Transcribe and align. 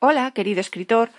Hola, 0.00 0.30
querido 0.30 0.60
escritor. 0.60 1.10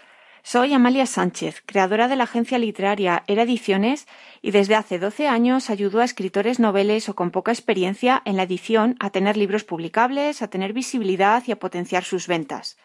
Soy 0.42 0.74
Amalia 0.74 1.06
Sánchez, 1.06 1.62
creadora 1.66 2.08
de 2.08 2.16
la 2.16 2.24
agencia 2.24 2.58
literaria 2.58 3.26
Era 3.28 3.44
Ediciones 3.44 4.08
y 4.42 4.52
desde 4.52 4.76
hace 4.76 5.00
12 5.00 5.28
años 5.28 5.70
ayudo 5.70 6.00
a 6.00 6.06
escritores 6.06 6.62
noveles 6.62 7.10
o 7.10 7.14
con 7.14 7.32
poca 7.32 7.52
experiencia 7.52 8.22
en 8.24 8.38
la 8.38 8.44
edición 8.44 8.96
a 9.02 9.10
tener 9.10 9.36
libros 9.36 9.66
publicables, 9.66 10.42
a 10.42 10.50
tener 10.50 10.72
visibilidad 10.72 11.44
y 11.46 11.52
a 11.52 11.60
potenciar 11.60 12.06
sus 12.06 12.28
ventas. 12.28 12.78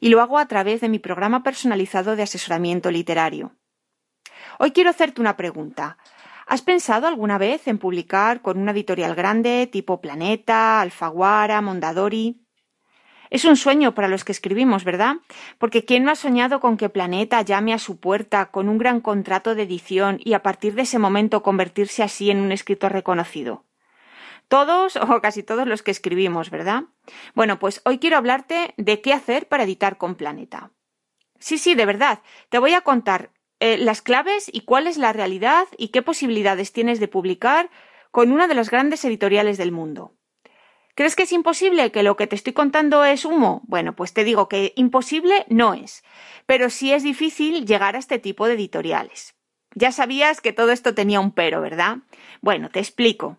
Y 0.00 0.08
lo 0.08 0.22
hago 0.22 0.38
a 0.38 0.48
través 0.48 0.80
de 0.80 0.88
mi 0.88 0.98
programa 0.98 1.42
personalizado 1.42 2.16
de 2.16 2.22
asesoramiento 2.22 2.90
literario. 2.90 3.52
Hoy 4.58 4.70
quiero 4.70 4.88
hacerte 4.88 5.20
una 5.20 5.36
pregunta. 5.36 5.98
¿Has 6.46 6.62
pensado 6.62 7.08
alguna 7.08 7.36
vez 7.36 7.68
en 7.68 7.76
publicar 7.76 8.40
con 8.40 8.58
una 8.58 8.72
editorial 8.72 9.14
grande 9.14 9.68
tipo 9.70 10.00
Planeta, 10.00 10.80
Alfaguara, 10.80 11.60
Mondadori? 11.60 12.45
Es 13.30 13.44
un 13.44 13.56
sueño 13.56 13.94
para 13.94 14.08
los 14.08 14.24
que 14.24 14.32
escribimos, 14.32 14.84
¿verdad? 14.84 15.16
Porque 15.58 15.84
¿quién 15.84 16.04
no 16.04 16.10
ha 16.10 16.16
soñado 16.16 16.60
con 16.60 16.76
que 16.76 16.88
Planeta 16.88 17.42
llame 17.42 17.72
a 17.72 17.78
su 17.78 17.98
puerta 17.98 18.46
con 18.46 18.68
un 18.68 18.78
gran 18.78 19.00
contrato 19.00 19.54
de 19.54 19.62
edición 19.62 20.20
y 20.24 20.34
a 20.34 20.42
partir 20.42 20.74
de 20.74 20.82
ese 20.82 20.98
momento 20.98 21.42
convertirse 21.42 22.02
así 22.02 22.30
en 22.30 22.38
un 22.38 22.52
escritor 22.52 22.92
reconocido? 22.92 23.64
Todos 24.48 24.96
o 24.96 25.20
casi 25.20 25.42
todos 25.42 25.66
los 25.66 25.82
que 25.82 25.90
escribimos, 25.90 26.50
¿verdad? 26.50 26.84
Bueno, 27.34 27.58
pues 27.58 27.82
hoy 27.84 27.98
quiero 27.98 28.16
hablarte 28.16 28.74
de 28.76 29.00
qué 29.00 29.12
hacer 29.12 29.48
para 29.48 29.64
editar 29.64 29.98
con 29.98 30.14
Planeta. 30.14 30.70
Sí, 31.38 31.58
sí, 31.58 31.74
de 31.74 31.86
verdad. 31.86 32.20
Te 32.48 32.58
voy 32.58 32.72
a 32.74 32.80
contar 32.80 33.30
eh, 33.60 33.78
las 33.78 34.02
claves 34.02 34.50
y 34.52 34.62
cuál 34.62 34.86
es 34.86 34.96
la 34.96 35.12
realidad 35.12 35.66
y 35.76 35.88
qué 35.88 36.02
posibilidades 36.02 36.72
tienes 36.72 37.00
de 37.00 37.08
publicar 37.08 37.70
con 38.10 38.32
una 38.32 38.46
de 38.48 38.54
las 38.54 38.70
grandes 38.70 39.04
editoriales 39.04 39.58
del 39.58 39.72
mundo. 39.72 40.15
¿Crees 40.96 41.14
que 41.14 41.24
es 41.24 41.32
imposible? 41.32 41.92
¿Que 41.92 42.02
lo 42.02 42.16
que 42.16 42.26
te 42.26 42.34
estoy 42.34 42.54
contando 42.54 43.04
es 43.04 43.26
humo? 43.26 43.60
Bueno, 43.66 43.94
pues 43.94 44.14
te 44.14 44.24
digo 44.24 44.48
que 44.48 44.72
imposible 44.76 45.44
no 45.50 45.74
es, 45.74 46.02
pero 46.46 46.70
sí 46.70 46.90
es 46.90 47.02
difícil 47.02 47.66
llegar 47.66 47.96
a 47.96 47.98
este 47.98 48.18
tipo 48.18 48.46
de 48.46 48.54
editoriales. 48.54 49.34
Ya 49.74 49.92
sabías 49.92 50.40
que 50.40 50.54
todo 50.54 50.72
esto 50.72 50.94
tenía 50.94 51.20
un 51.20 51.32
pero, 51.32 51.60
¿verdad? 51.60 51.98
Bueno, 52.40 52.70
te 52.70 52.78
explico. 52.78 53.36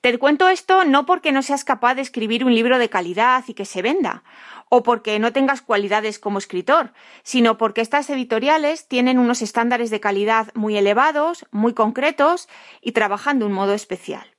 Te 0.00 0.18
cuento 0.18 0.48
esto 0.48 0.84
no 0.84 1.06
porque 1.06 1.30
no 1.30 1.40
seas 1.40 1.62
capaz 1.62 1.94
de 1.94 2.02
escribir 2.02 2.44
un 2.44 2.52
libro 2.52 2.78
de 2.78 2.90
calidad 2.90 3.44
y 3.46 3.54
que 3.54 3.64
se 3.64 3.80
venda, 3.80 4.24
o 4.68 4.82
porque 4.82 5.20
no 5.20 5.32
tengas 5.32 5.62
cualidades 5.62 6.18
como 6.18 6.38
escritor, 6.38 6.94
sino 7.22 7.58
porque 7.58 7.80
estas 7.80 8.10
editoriales 8.10 8.88
tienen 8.88 9.20
unos 9.20 9.40
estándares 9.40 9.90
de 9.90 10.00
calidad 10.00 10.48
muy 10.54 10.76
elevados, 10.76 11.46
muy 11.52 11.74
concretos 11.74 12.48
y 12.80 12.90
trabajan 12.90 13.38
de 13.38 13.44
un 13.44 13.52
modo 13.52 13.72
especial. 13.72 14.34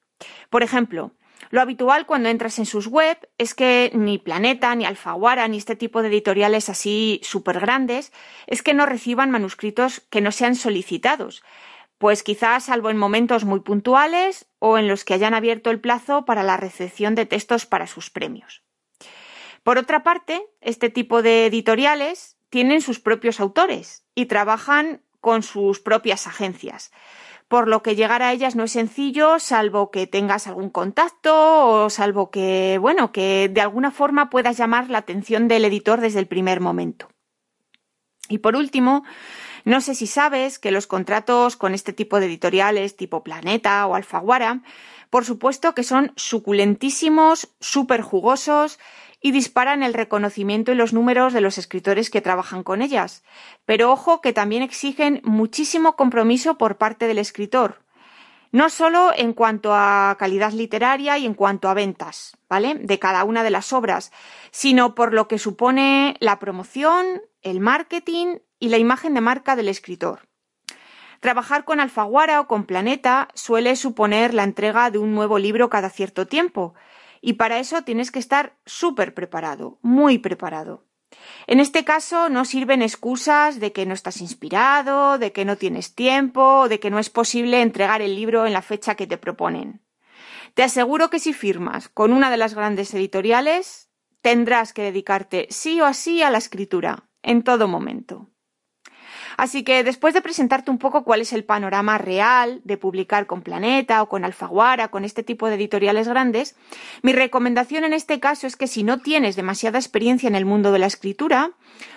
Por 0.50 0.62
ejemplo, 0.62 1.14
lo 1.56 1.62
habitual 1.62 2.06
cuando 2.06 2.28
entras 2.28 2.60
en 2.60 2.66
sus 2.66 2.86
web 2.86 3.18
es 3.38 3.56
que 3.56 3.90
ni 3.94 4.18
Planeta, 4.18 4.76
ni 4.76 4.84
Alfaguara, 4.84 5.48
ni 5.48 5.56
este 5.56 5.78
tipo 5.78 6.02
de 6.02 6.10
editoriales 6.10 6.68
así 6.68 7.22
súper 7.24 7.62
grandes, 7.62 8.12
es 8.46 8.62
que 8.62 8.74
no 8.74 8.86
reciban 8.86 9.32
manuscritos 9.32 10.02
que 10.02 10.20
no 10.20 10.34
sean 10.34 10.56
solicitados. 10.56 11.44
Pues 11.98 12.24
quizás 12.24 12.66
salvo 12.66 12.90
en 12.90 12.98
momentos 12.98 13.46
muy 13.46 13.62
puntuales 13.62 14.50
o 14.60 14.78
en 14.78 14.90
los 14.90 15.06
que 15.06 15.14
hayan 15.14 15.34
abierto 15.34 15.72
el 15.72 15.80
plazo 15.80 16.26
para 16.26 16.44
la 16.44 16.58
recepción 16.58 17.16
de 17.16 17.26
textos 17.26 17.66
para 17.66 17.88
sus 17.88 18.10
premios. 18.10 18.62
Por 19.64 19.78
otra 19.78 20.04
parte, 20.04 20.46
este 20.60 20.90
tipo 20.90 21.22
de 21.22 21.46
editoriales 21.46 22.36
tienen 22.50 22.82
sus 22.82 23.00
propios 23.00 23.40
autores 23.40 24.04
y 24.14 24.26
trabajan 24.26 25.04
con 25.22 25.42
sus 25.42 25.80
propias 25.80 26.28
agencias 26.28 26.92
por 27.48 27.68
lo 27.68 27.84
que 27.84 27.96
llegar 27.96 28.24
a 28.24 28.32
ellas 28.32 28.56
no 28.56 28.64
es 28.64 28.72
sencillo, 28.72 29.40
salvo 29.40 29.92
que 29.92 30.08
tengas 30.08 30.48
algún 30.48 30.70
contacto 30.70 31.86
o 31.86 31.90
salvo 31.90 32.32
que, 32.32 32.78
bueno, 32.82 33.12
que 33.12 33.50
de 33.50 33.62
alguna 33.62 33.92
forma 33.92 34.30
puedas 34.30 34.58
llamar 34.58 34.90
la 34.90 35.00
atención 35.00 35.48
del 35.48 35.66
editor 35.66 36.02
desde 36.02 36.20
el 36.20 36.28
primer 36.28 36.60
momento. 36.60 37.10
Y 38.28 38.40
por 38.40 38.56
último, 38.56 39.04
no 39.64 39.82
sé 39.82 39.94
si 39.94 40.08
sabes 40.08 40.58
que 40.58 40.72
los 40.72 40.88
contratos 40.88 41.56
con 41.56 41.74
este 41.74 41.94
tipo 41.94 42.20
de 42.20 42.26
editoriales 42.26 42.96
tipo 42.96 43.24
Planeta 43.24 43.86
o 43.86 43.96
Alfaguara, 43.96 44.64
por 45.12 45.26
supuesto 45.26 45.76
que 45.76 45.84
son 45.84 46.14
suculentísimos, 46.16 47.50
súper 47.60 48.02
jugosos 48.02 48.80
y 49.26 49.32
disparan 49.32 49.82
el 49.82 49.96
reconocimiento 49.96 50.72
y 50.72 50.76
los 50.76 50.94
números 50.94 51.34
de 51.34 51.42
los 51.42 51.58
escritores 51.58 52.12
que 52.12 52.22
trabajan 52.22 52.62
con 52.62 52.84
ellas. 52.84 53.24
Pero 53.66 53.92
ojo 53.92 54.22
que 54.22 54.34
también 54.34 54.62
exigen 54.62 55.20
muchísimo 55.24 55.96
compromiso 55.96 56.60
por 56.60 56.78
parte 56.78 57.08
del 57.08 57.18
escritor, 57.18 57.82
no 58.52 58.70
solo 58.70 59.10
en 59.18 59.34
cuanto 59.34 59.74
a 59.74 60.16
calidad 60.20 60.52
literaria 60.52 61.18
y 61.18 61.26
en 61.26 61.34
cuanto 61.34 61.70
a 61.70 61.74
ventas, 61.74 62.38
¿vale? 62.48 62.76
De 62.76 63.00
cada 63.00 63.24
una 63.24 63.42
de 63.42 63.50
las 63.50 63.74
obras, 63.74 64.12
sino 64.52 64.94
por 64.94 65.12
lo 65.12 65.28
que 65.28 65.40
supone 65.40 66.18
la 66.20 66.38
promoción, 66.38 67.24
el 67.42 67.62
marketing 67.62 68.38
y 68.60 68.70
la 68.70 68.78
imagen 68.78 69.16
de 69.16 69.22
marca 69.22 69.56
del 69.56 69.70
escritor. 69.70 70.28
Trabajar 71.20 71.66
con 71.66 71.80
Alfaguara 71.80 72.42
o 72.42 72.48
con 72.48 72.66
Planeta 72.66 73.30
suele 73.34 73.76
suponer 73.76 74.36
la 74.36 74.44
entrega 74.44 74.92
de 74.92 75.00
un 75.00 75.16
nuevo 75.16 75.40
libro 75.40 75.72
cada 75.72 75.90
cierto 75.90 76.28
tiempo, 76.28 76.76
y 77.26 77.34
para 77.34 77.58
eso 77.58 77.82
tienes 77.82 78.12
que 78.12 78.20
estar 78.20 78.56
súper 78.68 79.16
preparado, 79.16 79.80
muy 79.82 80.20
preparado. 80.20 80.86
En 81.48 81.60
este 81.60 81.84
caso 81.84 82.30
no 82.30 82.46
sirven 82.46 82.84
excusas 82.84 83.60
de 83.60 83.72
que 83.72 83.88
no 83.88 83.96
estás 83.96 84.22
inspirado, 84.22 85.18
de 85.18 85.32
que 85.32 85.44
no 85.44 85.56
tienes 85.56 85.96
tiempo, 85.96 86.70
de 86.70 86.80
que 86.80 86.92
no 86.92 87.00
es 87.00 87.10
posible 87.10 87.64
entregar 87.64 88.04
el 88.04 88.16
libro 88.16 88.46
en 88.46 88.54
la 88.54 88.62
fecha 88.62 88.94
que 88.94 89.08
te 89.08 89.18
proponen. 89.18 89.82
Te 90.54 90.62
aseguro 90.62 91.10
que 91.10 91.18
si 91.18 91.34
firmas 91.34 91.90
con 91.90 92.14
una 92.14 92.30
de 92.30 92.38
las 92.38 92.54
grandes 92.54 92.94
editoriales, 92.94 93.90
tendrás 94.22 94.72
que 94.72 94.84
dedicarte 94.84 95.48
sí 95.50 95.82
o 95.82 95.92
sí 95.96 96.22
a 96.22 96.30
la 96.30 96.38
escritura, 96.38 97.10
en 97.24 97.42
todo 97.42 97.68
momento. 97.68 98.30
Así 99.38 99.64
que 99.64 99.84
después 99.84 100.14
de 100.14 100.22
presentarte 100.22 100.72
un 100.72 100.78
poco 100.78 101.04
cuál 101.04 101.22
es 101.22 101.34
el 101.34 101.44
panorama 101.44 101.98
real 101.98 102.62
de 102.64 102.78
publicar 102.78 103.26
con 103.26 103.42
Planeta 103.42 104.02
o 104.02 104.10
con 104.10 104.24
Alfaguara, 104.24 104.90
con 104.90 105.04
este 105.04 105.24
tipo 105.24 105.48
de 105.48 105.56
editoriales 105.56 106.08
grandes, 106.08 106.56
mi 107.02 107.12
recomendación 107.14 107.84
en 107.84 107.94
este 107.94 108.20
caso 108.20 108.48
es 108.48 108.56
que 108.56 108.68
si 108.68 108.84
no 108.84 109.00
tienes 109.00 109.36
demasiada 109.36 109.80
experiencia 109.80 110.28
en 110.28 110.36
el 110.36 110.46
mundo 110.46 110.72
de 110.72 110.80
la 110.80 110.88
escritura, 110.88 111.52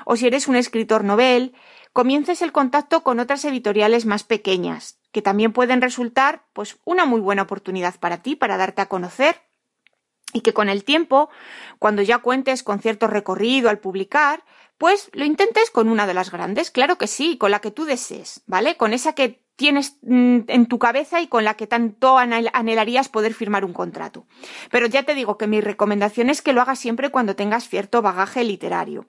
o 0.05 0.17
si 0.17 0.27
eres 0.27 0.49
un 0.49 0.57
escritor 0.57 1.05
novel, 1.05 1.55
comiences 1.93 2.43
el 2.43 2.53
contacto 2.53 3.03
con 3.03 3.21
otras 3.21 3.45
editoriales 3.45 4.05
más 4.05 4.25
pequeñas, 4.25 4.99
que 5.13 5.23
también 5.23 5.53
pueden 5.53 5.81
resultar 5.81 6.45
pues 6.53 6.79
una 6.85 7.07
muy 7.07 7.21
buena 7.21 7.43
oportunidad 7.43 7.99
para 7.99 8.23
ti, 8.23 8.37
para 8.37 8.57
darte 8.57 8.83
a 8.83 8.87
conocer 8.87 9.37
y 10.33 10.43
que 10.43 10.53
con 10.53 10.69
el 10.69 10.85
tiempo, 10.85 11.31
cuando 11.79 12.03
ya 12.03 12.19
cuentes 12.19 12.63
con 12.63 12.81
cierto 12.81 13.07
recorrido 13.07 13.71
al 13.71 13.79
publicar, 13.79 14.45
pues 14.79 15.11
lo 15.13 15.25
intentes 15.25 15.71
con 15.71 15.89
una 15.89 16.07
de 16.07 16.15
las 16.15 16.31
grandes, 16.31 16.71
claro 16.71 16.97
que 16.97 17.09
sí, 17.09 17.37
con 17.37 17.51
la 17.51 17.61
que 17.61 17.73
tú 17.73 17.85
desees, 17.85 18.43
¿vale? 18.47 18.77
Con 18.77 18.93
esa 18.93 19.13
que 19.13 19.43
tienes 19.57 19.99
mm, 20.03 20.43
en 20.47 20.67
tu 20.67 20.79
cabeza 20.79 21.21
y 21.21 21.27
con 21.27 21.45
la 21.45 21.55
que 21.55 21.67
tanto 21.67 22.17
anhelarías 22.17 23.09
poder 23.09 23.35
firmar 23.35 23.65
un 23.65 23.73
contrato. 23.73 24.25
Pero 24.71 24.87
ya 24.87 25.03
te 25.03 25.17
digo 25.17 25.37
que 25.37 25.49
mi 25.49 25.61
recomendación 25.61 26.31
es 26.31 26.43
que 26.43 26.53
lo 26.53 26.63
hagas 26.63 26.79
siempre 26.79 27.11
cuando 27.11 27.35
tengas 27.35 27.69
cierto 27.69 28.01
bagaje 28.01 28.45
literario. 28.45 29.07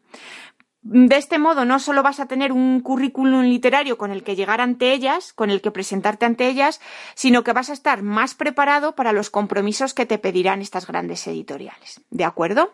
De 0.82 1.18
este 1.18 1.38
modo 1.38 1.66
no 1.66 1.78
solo 1.78 2.02
vas 2.02 2.20
a 2.20 2.26
tener 2.26 2.52
un 2.52 2.80
currículum 2.80 3.44
literario 3.44 3.98
con 3.98 4.12
el 4.12 4.24
que 4.24 4.36
llegar 4.36 4.62
ante 4.62 4.94
ellas, 4.94 5.34
con 5.34 5.52
el 5.52 5.62
que 5.62 5.72
presentarte 5.72 6.26
ante 6.26 6.48
ellas, 6.48 6.82
sino 7.14 7.44
que 7.44 7.54
vas 7.54 7.70
a 7.70 7.74
estar 7.74 8.02
más 8.02 8.34
preparado 8.34 8.96
para 8.96 9.12
los 9.12 9.30
compromisos 9.30 9.94
que 9.94 10.08
te 10.08 10.18
pedirán 10.18 10.62
estas 10.62 10.88
grandes 10.88 11.28
editoriales. 11.28 12.02
¿De 12.10 12.24
acuerdo? 12.24 12.74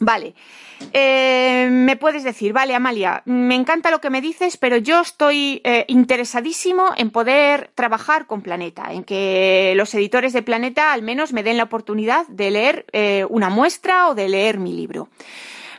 Vale, 0.00 0.34
eh, 0.92 1.68
me 1.70 1.96
puedes 1.96 2.22
decir, 2.22 2.52
vale, 2.52 2.74
Amalia, 2.74 3.22
me 3.24 3.56
encanta 3.56 3.90
lo 3.90 4.00
que 4.00 4.10
me 4.10 4.20
dices, 4.20 4.56
pero 4.56 4.76
yo 4.76 5.00
estoy 5.00 5.60
eh, 5.64 5.84
interesadísimo 5.88 6.92
en 6.96 7.10
poder 7.10 7.72
trabajar 7.74 8.26
con 8.26 8.42
Planeta, 8.42 8.92
en 8.92 9.02
que 9.02 9.72
los 9.76 9.92
editores 9.94 10.32
de 10.32 10.42
Planeta 10.42 10.92
al 10.92 11.02
menos 11.02 11.32
me 11.32 11.42
den 11.42 11.56
la 11.56 11.64
oportunidad 11.64 12.28
de 12.28 12.50
leer 12.52 12.86
eh, 12.92 13.26
una 13.28 13.50
muestra 13.50 14.08
o 14.08 14.14
de 14.14 14.28
leer 14.28 14.58
mi 14.58 14.72
libro. 14.72 15.08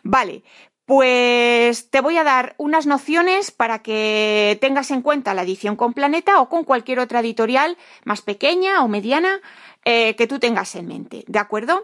Vale, 0.04 0.44
pues 0.86 1.90
te 1.90 2.02
voy 2.02 2.18
a 2.18 2.26
dar 2.26 2.56
unas 2.58 2.86
nociones 2.86 3.52
para 3.52 3.80
que 3.80 4.58
tengas 4.60 4.92
en 4.92 5.02
cuenta 5.02 5.34
la 5.34 5.44
edición 5.44 5.78
con 5.78 5.94
Planeta 5.94 6.42
o 6.42 6.50
con 6.50 6.66
cualquier 6.66 7.00
otra 7.00 7.22
editorial 7.22 7.78
más 8.04 8.22
pequeña 8.22 8.84
o 8.84 8.90
mediana 8.90 9.40
que 9.84 10.28
tú 10.30 10.38
tengas 10.38 10.76
en 10.76 10.88
mente, 10.88 11.24
¿de 11.28 11.40
acuerdo? 11.40 11.82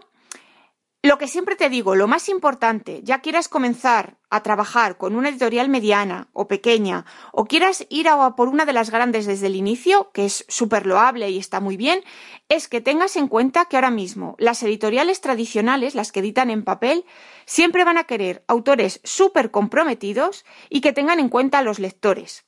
Lo 1.02 1.18
que 1.18 1.28
siempre 1.28 1.54
te 1.54 1.68
digo, 1.68 1.94
lo 1.94 2.08
más 2.08 2.28
importante, 2.28 3.00
ya 3.04 3.20
quieras 3.20 3.48
comenzar 3.48 4.18
a 4.28 4.42
trabajar 4.42 4.96
con 4.96 5.14
una 5.14 5.28
editorial 5.28 5.68
mediana 5.68 6.28
o 6.32 6.48
pequeña, 6.48 7.04
o 7.32 7.44
quieras 7.44 7.86
ir 7.90 8.08
a 8.08 8.34
por 8.34 8.48
una 8.48 8.64
de 8.64 8.72
las 8.72 8.90
grandes 8.90 9.24
desde 9.26 9.46
el 9.46 9.54
inicio, 9.54 10.10
que 10.12 10.24
es 10.24 10.44
súper 10.48 10.84
loable 10.84 11.30
y 11.30 11.38
está 11.38 11.60
muy 11.60 11.76
bien, 11.76 12.02
es 12.48 12.66
que 12.66 12.80
tengas 12.80 13.14
en 13.16 13.28
cuenta 13.28 13.66
que 13.66 13.76
ahora 13.76 13.90
mismo 13.90 14.34
las 14.38 14.62
editoriales 14.62 15.20
tradicionales, 15.20 15.94
las 15.94 16.10
que 16.10 16.20
editan 16.20 16.50
en 16.50 16.64
papel, 16.64 17.04
siempre 17.44 17.84
van 17.84 17.98
a 17.98 18.04
querer 18.04 18.44
autores 18.48 19.00
súper 19.04 19.52
comprometidos 19.52 20.44
y 20.70 20.80
que 20.80 20.92
tengan 20.92 21.20
en 21.20 21.28
cuenta 21.28 21.58
a 21.58 21.62
los 21.62 21.78
lectores. 21.78 22.46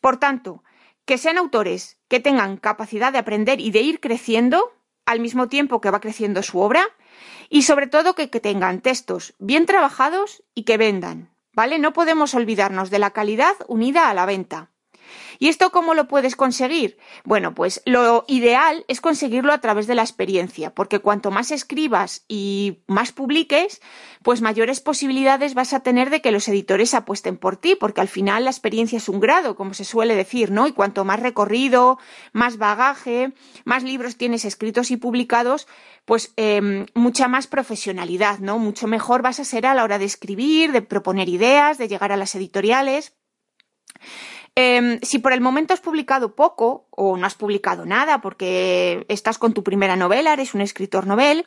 Por 0.00 0.16
tanto, 0.16 0.64
que 1.04 1.18
sean 1.18 1.38
autores 1.38 2.00
que 2.08 2.20
tengan 2.20 2.56
capacidad 2.56 3.12
de 3.12 3.18
aprender 3.18 3.60
y 3.60 3.70
de 3.70 3.82
ir 3.82 4.00
creciendo, 4.00 4.72
al 5.12 5.20
mismo 5.20 5.48
tiempo 5.48 5.80
que 5.80 5.90
va 5.90 6.00
creciendo 6.00 6.42
su 6.42 6.58
obra 6.58 6.84
y 7.48 7.62
sobre 7.62 7.86
todo 7.86 8.14
que, 8.14 8.26
tengan 8.28 8.80
textos 8.80 9.34
bien 9.38 9.66
trabajados 9.66 10.42
y 10.54 10.64
que 10.64 10.78
vendan, 10.78 11.30
¿vale? 11.52 11.78
No 11.78 11.92
podemos 11.92 12.34
olvidarnos 12.34 12.90
de 12.90 12.98
la 12.98 13.10
calidad 13.10 13.54
unida 13.68 14.08
a 14.08 14.14
la 14.14 14.26
venta. 14.26 14.71
¿Y 15.38 15.48
esto 15.48 15.70
cómo 15.70 15.94
lo 15.94 16.08
puedes 16.08 16.36
conseguir? 16.36 16.98
Bueno, 17.24 17.54
pues 17.54 17.82
lo 17.84 18.24
ideal 18.28 18.84
es 18.88 19.00
conseguirlo 19.00 19.52
a 19.52 19.60
través 19.60 19.86
de 19.86 19.94
la 19.94 20.02
experiencia, 20.02 20.74
porque 20.74 21.00
cuanto 21.00 21.30
más 21.30 21.50
escribas 21.50 22.24
y 22.28 22.82
más 22.86 23.12
publiques, 23.12 23.80
pues 24.22 24.40
mayores 24.40 24.80
posibilidades 24.80 25.54
vas 25.54 25.72
a 25.72 25.80
tener 25.80 26.10
de 26.10 26.20
que 26.20 26.30
los 26.30 26.48
editores 26.48 26.94
apuesten 26.94 27.36
por 27.36 27.56
ti, 27.56 27.74
porque 27.74 28.00
al 28.00 28.08
final 28.08 28.44
la 28.44 28.50
experiencia 28.50 28.98
es 28.98 29.08
un 29.08 29.20
grado, 29.20 29.56
como 29.56 29.74
se 29.74 29.84
suele 29.84 30.14
decir, 30.14 30.50
¿no? 30.50 30.66
Y 30.66 30.72
cuanto 30.72 31.04
más 31.04 31.20
recorrido, 31.20 31.98
más 32.32 32.58
bagaje, 32.58 33.32
más 33.64 33.82
libros 33.82 34.16
tienes 34.16 34.44
escritos 34.44 34.90
y 34.90 34.96
publicados, 34.96 35.66
pues 36.04 36.32
em, 36.36 36.86
mucha 36.94 37.28
más 37.28 37.46
profesionalidad, 37.46 38.38
¿no? 38.38 38.58
Mucho 38.58 38.86
mejor 38.86 39.22
vas 39.22 39.40
a 39.40 39.44
ser 39.44 39.66
a 39.66 39.74
la 39.74 39.84
hora 39.84 39.98
de 39.98 40.04
escribir, 40.04 40.72
de 40.72 40.82
proponer 40.82 41.28
ideas, 41.28 41.78
de 41.78 41.88
llegar 41.88 42.12
a 42.12 42.16
las 42.16 42.34
editoriales. 42.34 43.14
Em, 44.54 45.00
si 45.02 45.18
por 45.18 45.32
el 45.32 45.40
momento 45.40 45.72
has 45.72 45.80
publicado 45.80 46.34
poco 46.34 46.86
o 46.90 47.16
no 47.16 47.26
has 47.26 47.34
publicado 47.34 47.86
nada 47.86 48.20
porque 48.20 49.06
estás 49.08 49.38
con 49.38 49.54
tu 49.54 49.62
primera 49.62 49.96
novela, 49.96 50.34
eres 50.34 50.52
un 50.52 50.60
escritor 50.60 51.06
novel, 51.06 51.46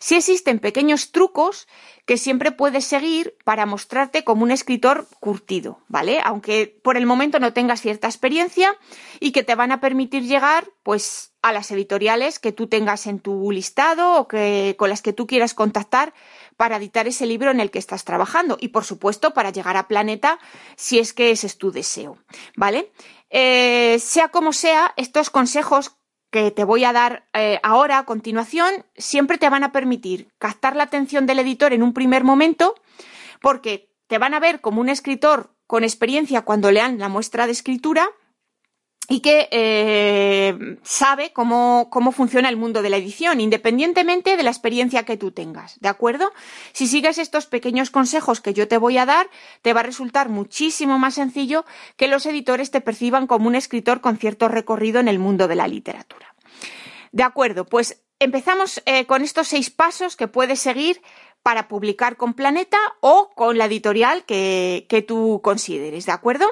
sí 0.00 0.16
existen 0.16 0.58
pequeños 0.58 1.12
trucos 1.12 1.68
que 2.06 2.16
siempre 2.16 2.50
puedes 2.50 2.84
seguir 2.84 3.36
para 3.44 3.66
mostrarte 3.66 4.24
como 4.24 4.42
un 4.42 4.50
escritor 4.50 5.06
curtido, 5.20 5.78
¿vale? 5.86 6.20
Aunque 6.24 6.80
por 6.82 6.96
el 6.96 7.06
momento 7.06 7.38
no 7.38 7.52
tengas 7.52 7.82
cierta 7.82 8.08
experiencia 8.08 8.76
y 9.20 9.30
que 9.30 9.44
te 9.44 9.54
van 9.54 9.70
a 9.70 9.80
permitir 9.80 10.24
llegar, 10.24 10.66
pues, 10.82 11.32
a 11.42 11.52
las 11.52 11.70
editoriales 11.70 12.40
que 12.40 12.50
tú 12.52 12.66
tengas 12.66 13.06
en 13.06 13.20
tu 13.20 13.52
listado 13.52 14.16
o 14.16 14.26
que, 14.26 14.74
con 14.76 14.90
las 14.90 15.02
que 15.02 15.12
tú 15.12 15.26
quieras 15.26 15.54
contactar 15.54 16.12
para 16.60 16.76
editar 16.76 17.08
ese 17.08 17.24
libro 17.24 17.50
en 17.50 17.58
el 17.58 17.70
que 17.70 17.78
estás 17.78 18.04
trabajando 18.04 18.58
y, 18.60 18.68
por 18.68 18.84
supuesto, 18.84 19.32
para 19.32 19.48
llegar 19.48 19.78
a 19.78 19.88
Planeta 19.88 20.38
si 20.76 20.98
es 20.98 21.14
que 21.14 21.30
ese 21.30 21.46
es 21.46 21.56
tu 21.56 21.72
deseo, 21.72 22.18
¿vale? 22.54 22.92
Eh, 23.30 23.96
sea 23.98 24.28
como 24.28 24.52
sea, 24.52 24.92
estos 24.98 25.30
consejos 25.30 25.96
que 26.30 26.50
te 26.50 26.64
voy 26.64 26.84
a 26.84 26.92
dar 26.92 27.26
eh, 27.32 27.60
ahora 27.62 27.96
a 27.96 28.04
continuación 28.04 28.84
siempre 28.94 29.38
te 29.38 29.48
van 29.48 29.64
a 29.64 29.72
permitir 29.72 30.34
captar 30.36 30.76
la 30.76 30.82
atención 30.82 31.24
del 31.24 31.38
editor 31.38 31.72
en 31.72 31.82
un 31.82 31.94
primer 31.94 32.24
momento 32.24 32.74
porque 33.40 33.90
te 34.06 34.18
van 34.18 34.34
a 34.34 34.38
ver 34.38 34.60
como 34.60 34.82
un 34.82 34.90
escritor 34.90 35.54
con 35.66 35.82
experiencia 35.82 36.42
cuando 36.42 36.70
lean 36.70 36.98
la 36.98 37.08
muestra 37.08 37.46
de 37.46 37.52
escritura 37.52 38.06
y 39.10 39.20
que 39.20 39.48
eh, 39.50 40.78
sabe 40.84 41.32
cómo, 41.32 41.88
cómo, 41.90 42.12
funciona 42.12 42.48
el 42.48 42.56
mundo 42.56 42.80
de 42.80 42.90
la 42.90 42.96
edición, 42.96 43.40
independientemente 43.40 44.36
de 44.36 44.42
la 44.44 44.50
experiencia 44.50 45.02
que 45.02 45.16
tú 45.16 45.32
tengas, 45.32 45.80
¿de 45.80 45.88
acuerdo? 45.88 46.30
Si 46.72 46.86
sigues 46.86 47.18
estos 47.18 47.46
pequeños 47.46 47.90
consejos 47.90 48.40
que 48.40 48.54
yo 48.54 48.68
te 48.68 48.78
voy 48.78 48.98
a 48.98 49.06
dar, 49.06 49.28
te 49.62 49.72
va 49.72 49.80
a 49.80 49.82
resultar 49.82 50.28
muchísimo 50.28 51.00
más 51.00 51.14
sencillo 51.14 51.64
que 51.96 52.06
los 52.06 52.24
editores 52.24 52.70
te 52.70 52.80
perciban 52.80 53.26
como 53.26 53.48
un 53.48 53.56
escritor 53.56 54.00
con 54.00 54.16
cierto 54.16 54.46
recorrido 54.46 55.00
en 55.00 55.08
el 55.08 55.18
mundo 55.18 55.48
de 55.48 55.56
la 55.56 55.66
literatura. 55.66 56.36
De 57.10 57.24
acuerdo, 57.24 57.66
pues 57.66 58.04
empezamos 58.20 58.82
eh, 58.86 59.06
con 59.06 59.22
estos 59.22 59.48
seis 59.48 59.70
pasos 59.70 60.14
que 60.14 60.28
puedes 60.28 60.60
seguir 60.60 61.02
para 61.42 61.68
publicar 61.68 62.18
con 62.18 62.34
Planeta 62.34 62.76
o 63.00 63.30
con 63.34 63.56
la 63.56 63.64
editorial 63.64 64.24
que, 64.24 64.86
que, 64.90 65.00
tú 65.00 65.40
consideres, 65.42 66.04
¿de 66.04 66.12
acuerdo? 66.12 66.46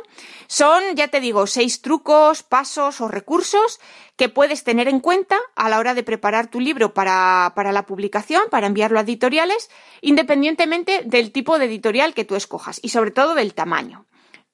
Son, 0.46 0.82
ya 0.94 1.08
te 1.08 1.20
digo, 1.20 1.46
seis 1.46 1.82
trucos, 1.82 2.42
pasos 2.42 3.02
o 3.02 3.08
recursos 3.08 3.80
que 4.16 4.30
puedes 4.30 4.64
tener 4.64 4.88
en 4.88 5.00
cuenta 5.00 5.36
a 5.56 5.68
la 5.68 5.78
hora 5.78 5.92
de 5.92 6.02
preparar 6.02 6.48
tu 6.48 6.58
libro 6.58 6.94
para, 6.94 7.52
para 7.54 7.70
la 7.72 7.84
publicación, 7.84 8.42
para 8.50 8.66
enviarlo 8.66 8.98
a 8.98 9.02
editoriales, 9.02 9.70
independientemente 10.00 11.02
del 11.04 11.32
tipo 11.32 11.58
de 11.58 11.66
editorial 11.66 12.14
que 12.14 12.24
tú 12.24 12.34
escojas 12.34 12.80
y 12.82 12.88
sobre 12.88 13.10
todo 13.10 13.34
del 13.34 13.52
tamaño. 13.52 14.06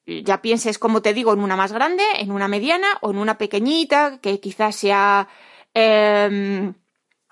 Ya 0.07 0.43
pienses, 0.43 0.81
como 0.81 1.01
te 1.01 1.15
digo, 1.15 1.33
en 1.33 1.41
una 1.41 1.57
más 1.57 1.73
grande, 1.73 2.03
en 2.19 2.33
una 2.33 2.49
mediana 2.49 2.89
o 3.01 3.13
en 3.13 3.19
una 3.19 3.39
pequeñita 3.39 4.19
que 4.21 4.41
quizás 4.41 4.77
sea 4.77 5.29
eh, 5.73 6.75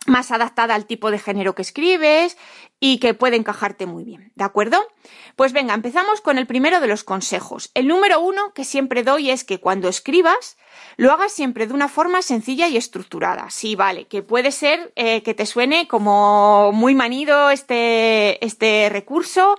más 0.06 0.30
adaptada 0.30 0.74
al 0.74 0.86
tipo 0.86 1.10
de 1.10 1.18
género 1.18 1.54
que 1.54 1.62
escribes 1.62 2.36
y 2.84 2.98
que 2.98 3.14
puede 3.14 3.36
encajarte 3.36 3.86
muy 3.86 4.02
bien, 4.02 4.32
¿de 4.34 4.42
acuerdo? 4.42 4.76
Pues 5.36 5.52
venga, 5.52 5.72
empezamos 5.72 6.20
con 6.20 6.36
el 6.36 6.48
primero 6.48 6.80
de 6.80 6.88
los 6.88 7.04
consejos. 7.04 7.70
El 7.74 7.86
número 7.86 8.18
uno 8.18 8.52
que 8.54 8.64
siempre 8.64 9.04
doy 9.04 9.30
es 9.30 9.44
que 9.44 9.60
cuando 9.60 9.88
escribas 9.88 10.56
lo 10.96 11.12
hagas 11.12 11.32
siempre 11.32 11.68
de 11.68 11.74
una 11.74 11.86
forma 11.86 12.22
sencilla 12.22 12.66
y 12.66 12.76
estructurada. 12.76 13.50
Sí, 13.50 13.76
vale, 13.76 14.06
que 14.06 14.22
puede 14.24 14.50
ser 14.50 14.92
eh, 14.96 15.22
que 15.22 15.32
te 15.32 15.46
suene 15.46 15.86
como 15.86 16.72
muy 16.72 16.96
manido 16.96 17.50
este, 17.50 18.44
este 18.44 18.88
recurso 18.90 19.56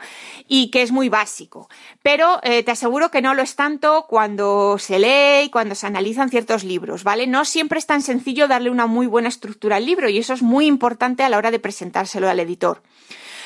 y 0.49 0.69
que 0.69 0.81
es 0.81 0.91
muy 0.91 1.07
básico, 1.07 1.69
pero 2.01 2.41
eh, 2.43 2.61
te 2.63 2.71
aseguro 2.71 3.09
que 3.09 3.21
no 3.21 3.35
lo 3.35 3.41
es 3.41 3.55
tanto 3.55 4.05
cuando 4.09 4.77
se 4.79 4.99
lee 4.99 5.45
y 5.45 5.49
cuando 5.49 5.75
se 5.75 5.87
analizan 5.87 6.29
ciertos 6.29 6.65
libros, 6.65 7.05
¿vale? 7.05 7.25
No 7.25 7.45
siempre 7.45 7.79
es 7.79 7.85
tan 7.85 8.01
sencillo 8.01 8.49
darle 8.49 8.69
una 8.69 8.85
muy 8.85 9.07
buena 9.07 9.29
estructura 9.29 9.77
al 9.77 9.85
libro 9.85 10.09
y 10.09 10.17
eso 10.17 10.33
es 10.33 10.41
muy 10.41 10.65
importante 10.65 11.23
a 11.23 11.29
la 11.29 11.37
hora 11.37 11.51
de 11.51 11.59
presentárselo 11.59 12.29
al 12.29 12.41
editor. 12.41 12.81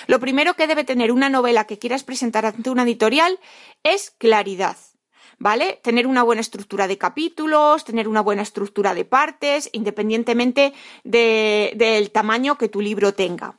Lo 0.07 0.19
primero 0.19 0.56
que 0.56 0.68
debe 0.68 0.83
tener 0.83 1.12
una 1.12 1.30
novela 1.30 1.65
que 1.65 1.77
quieras 1.77 2.04
presentar 2.04 2.45
ante 2.45 2.69
una 2.69 2.83
editorial 2.83 3.39
es 3.83 4.12
claridad. 4.12 4.77
¿Vale? 5.39 5.80
Tener 5.83 6.07
una 6.07 6.24
buena 6.24 6.42
estructura 6.42 6.88
de 6.88 6.98
capítulos, 6.98 7.86
tener 7.86 8.07
una 8.07 8.21
buena 8.21 8.42
estructura 8.42 8.95
de 8.95 9.06
partes, 9.06 9.69
independientemente 9.71 10.74
del 11.04 12.09
tamaño 12.09 12.57
que 12.57 12.69
tu 12.69 12.81
libro 12.81 13.13
tenga. 13.13 13.56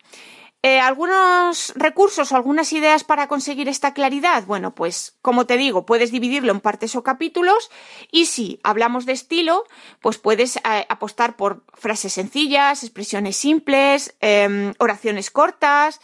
Eh, 0.60 0.80
¿Algunos 0.80 1.72
recursos 1.76 2.32
o 2.32 2.36
algunas 2.36 2.72
ideas 2.72 3.04
para 3.04 3.28
conseguir 3.28 3.68
esta 3.68 3.94
claridad? 3.94 4.44
Bueno, 4.44 4.74
pues 4.74 5.16
como 5.22 5.46
te 5.46 5.56
digo, 5.56 5.86
puedes 5.86 6.10
dividirlo 6.10 6.50
en 6.50 6.58
partes 6.58 6.96
o 6.96 7.04
capítulos 7.04 7.70
y 8.10 8.26
si 8.26 8.58
hablamos 8.64 9.06
de 9.06 9.12
estilo, 9.12 9.62
pues 10.00 10.18
puedes 10.18 10.56
eh, 10.56 10.84
apostar 10.88 11.36
por 11.36 11.62
frases 11.74 12.12
sencillas, 12.12 12.82
expresiones 12.82 13.36
simples, 13.36 14.16
em, 14.20 14.74
oraciones 14.78 15.30
cortas, 15.30 16.00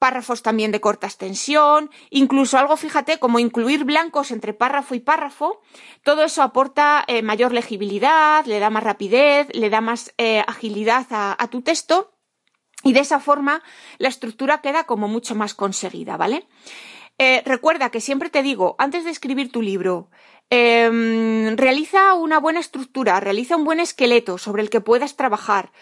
párrafos 0.00 0.42
también 0.42 0.72
de 0.72 0.80
corta 0.80 1.06
extensión, 1.06 1.90
incluso 2.08 2.58
algo, 2.58 2.76
fíjate, 2.78 3.18
como 3.18 3.38
incluir 3.38 3.84
blancos 3.84 4.30
entre 4.30 4.54
párrafo 4.54 4.94
y 4.94 5.00
párrafo, 5.00 5.60
todo 6.02 6.24
eso 6.24 6.42
aporta 6.42 7.04
eh, 7.06 7.22
mayor 7.22 7.52
legibilidad, 7.52 8.44
le 8.46 8.58
da 8.60 8.70
más 8.70 8.82
rapidez, 8.82 9.48
le 9.52 9.68
da 9.68 9.82
más 9.82 10.14
eh, 10.16 10.42
agilidad 10.48 11.06
a, 11.10 11.46
tu 11.48 11.60
texto 11.60 12.16
y 12.82 12.94
de 12.94 13.00
esa 13.00 13.20
forma 13.20 13.62
la 13.98 14.08
estructura 14.08 14.62
queda 14.62 14.84
como 14.84 15.06
mucho 15.06 15.34
más 15.34 15.54
conseguida, 15.54 16.16
¿vale? 16.16 16.48
Eh, 17.18 17.42
recuerda 17.44 17.90
que 17.90 18.00
siempre 18.00 18.30
te 18.30 18.42
digo, 18.42 18.76
antes 18.78 19.04
de 19.04 19.10
escribir 19.10 19.52
tu 19.52 19.60
libro, 19.60 20.08
em, 20.48 21.54
realiza 21.58 22.14
una 22.14 22.40
buena 22.40 22.60
estructura, 22.60 23.20
realiza 23.20 23.56
un 23.56 23.64
buen 23.64 23.80
esqueleto 23.80 24.38
sobre 24.38 24.62
el 24.62 24.70
que 24.70 24.80
puedas 24.80 25.16
trabajar, 25.16 25.72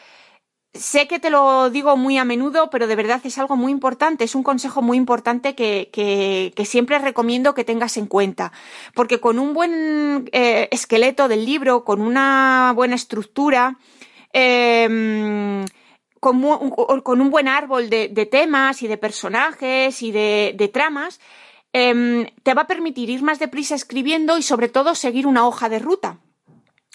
sé 0.75 1.08
que 1.08 1.18
te 1.18 1.30
lo 1.30 1.70
digo 1.70 1.96
muy 1.96 2.18
a 2.18 2.25
menudo, 2.25 2.70
pero 2.70 2.87
de 2.87 2.96
verdad 2.96 3.20
es 3.25 3.38
algo 3.38 3.56
muy 3.56 3.72
importante, 3.72 4.25
es 4.25 4.34
un 4.34 4.42
consejo 4.42 4.82
muy 4.82 4.96
importante 4.96 5.54
que, 5.54 6.52
siempre 6.64 6.98
recomiendo 6.98 7.54
que 7.54 7.64
tengas 7.64 7.96
en 7.96 8.06
cuenta, 8.06 8.52
porque 8.94 9.20
con 9.20 9.38
un 9.38 9.54
buen 9.54 10.28
eh, 10.32 10.68
esqueleto 10.70 11.28
del 11.28 11.44
libro, 11.44 11.84
con 11.84 12.00
una 12.00 12.72
buena 12.75 12.94
estructura, 12.94 13.78
em, 14.32 15.64
con, 16.20 16.44
un 16.44 17.30
buen 17.30 17.48
árbol 17.48 17.88
de, 17.90 18.28
temas 18.30 18.82
y 18.82 18.88
de 18.88 18.96
personajes 18.98 20.02
y 20.02 20.12
de, 20.12 20.70
tramas, 20.72 21.20
em, 21.72 22.26
te 22.42 22.54
va 22.54 22.62
a 22.62 22.66
permitir 22.66 23.10
ir 23.10 23.22
más 23.22 23.38
deprisa 23.38 23.75
escribiendo 23.75 24.38
y 24.38 24.42
sobre 24.42 24.68
todo 24.68 24.94
seguir 24.94 25.26
una 25.26 25.46
hoja 25.46 25.68
de 25.68 25.78
ruta. 25.78 26.18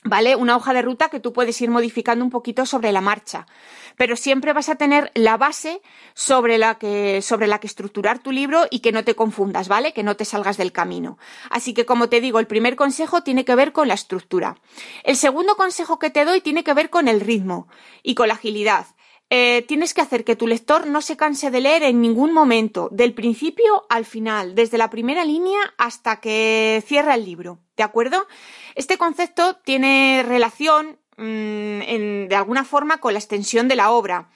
¿Vale? 0.03 0.35
Una 0.35 0.55
hoja 0.55 0.73
de 0.73 0.81
ruta 0.81 1.09
que 1.09 1.19
tú 1.19 1.33
puedes 1.33 1.59
ir 1.61 1.69
modificando 1.69 2.23
un 2.23 2.31
poquito 2.31 2.65
sobre 2.65 2.91
la 2.91 3.01
marcha. 3.01 3.47
Pero 3.95 4.15
siempre 4.15 4.53
vas 4.53 4.69
a 4.69 4.75
tener 4.75 5.11
la 5.13 5.37
base 5.37 5.81
sobre 6.13 6.57
la 6.57 6.75
que, 6.75 7.21
sobre 7.21 7.47
la 7.47 7.59
que 7.59 7.67
estructurar 7.67 8.19
tu 8.19 8.31
libro 8.31 8.65
y 8.69 8.79
que 8.79 8.91
no 8.91 9.03
te 9.03 9.15
confundas, 9.15 9.67
¿vale? 9.67 9.93
Que 9.93 10.03
no 10.03 10.15
te 10.15 10.25
salgas 10.25 10.57
del 10.57 10.71
camino. 10.71 11.17
Así 11.49 11.73
que, 11.73 11.85
como 11.85 12.09
te 12.09 12.21
digo, 12.21 12.39
el 12.39 12.47
primer 12.47 12.75
consejo 12.75 13.21
tiene 13.21 13.45
que 13.45 13.55
ver 13.55 13.71
con 13.71 13.87
la 13.87 13.93
estructura. 13.93 14.57
El 15.03 15.15
segundo 15.15 15.55
consejo 15.55 15.99
que 15.99 16.09
te 16.09 16.25
doy 16.25 16.41
tiene 16.41 16.63
que 16.63 16.73
ver 16.73 16.89
con 16.89 17.07
el 17.07 17.21
ritmo 17.21 17.67
y 18.01 18.15
con 18.15 18.27
la 18.27 18.33
agilidad. 18.33 18.87
Eh, 19.29 19.63
tienes 19.67 19.93
que 19.93 20.01
hacer 20.01 20.23
que 20.23 20.35
tu 20.35 20.47
lector 20.47 20.85
no 20.85 21.01
se 21.01 21.17
canse 21.17 21.49
de 21.49 21.61
leer 21.61 21.83
en 21.83 22.01
ningún 22.01 22.33
momento, 22.33 22.89
del 22.91 23.13
principio 23.13 23.85
al 23.89 24.05
final, 24.05 24.53
desde 24.53 24.77
la 24.77 24.89
primera 24.89 25.25
línea 25.25 25.59
hasta 25.77 26.19
que 26.19 26.83
cierra 26.85 27.15
el 27.15 27.25
libro. 27.25 27.59
¿De 27.75 27.83
acuerdo? 27.83 28.27
Este 28.75 28.97
concepto 28.97 29.55
tiene 29.63 30.23
relación 30.27 30.99
mm, 31.17 32.27
de 32.27 32.35
alguna 32.35 32.63
forma 32.63 32.99
con 32.99 33.13
la 33.13 33.19
extensión 33.19 33.67
de 33.67 33.75
la 33.75 33.91
obra. 33.91 34.29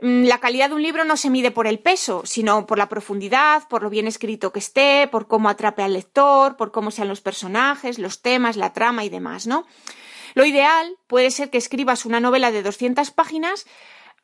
Mm, 0.00 0.24
la 0.24 0.38
calidad 0.38 0.70
de 0.70 0.74
un 0.74 0.82
libro 0.82 1.04
no 1.04 1.16
se 1.16 1.30
mide 1.30 1.50
por 1.50 1.66
el 1.66 1.78
peso, 1.78 2.22
sino 2.24 2.66
por 2.66 2.78
la 2.78 2.88
profundidad, 2.88 3.68
por 3.68 3.82
lo 3.82 3.90
bien 3.90 4.06
escrito 4.06 4.52
que 4.52 4.58
esté, 4.58 5.08
por 5.10 5.28
cómo 5.28 5.48
atrape 5.48 5.82
al 5.82 5.92
lector, 5.92 6.56
por 6.56 6.72
cómo 6.72 6.90
sean 6.90 7.08
los 7.08 7.20
personajes, 7.20 7.98
los 7.98 8.20
temas, 8.20 8.56
la 8.56 8.72
trama 8.72 9.04
y 9.04 9.08
demás, 9.08 9.46
¿no? 9.46 9.64
Lo 10.34 10.44
ideal 10.44 10.96
puede 11.06 11.30
ser 11.30 11.50
que 11.50 11.58
escribas 11.58 12.04
una 12.04 12.18
novela 12.18 12.50
de 12.50 12.62
200 12.62 13.12
páginas 13.12 13.66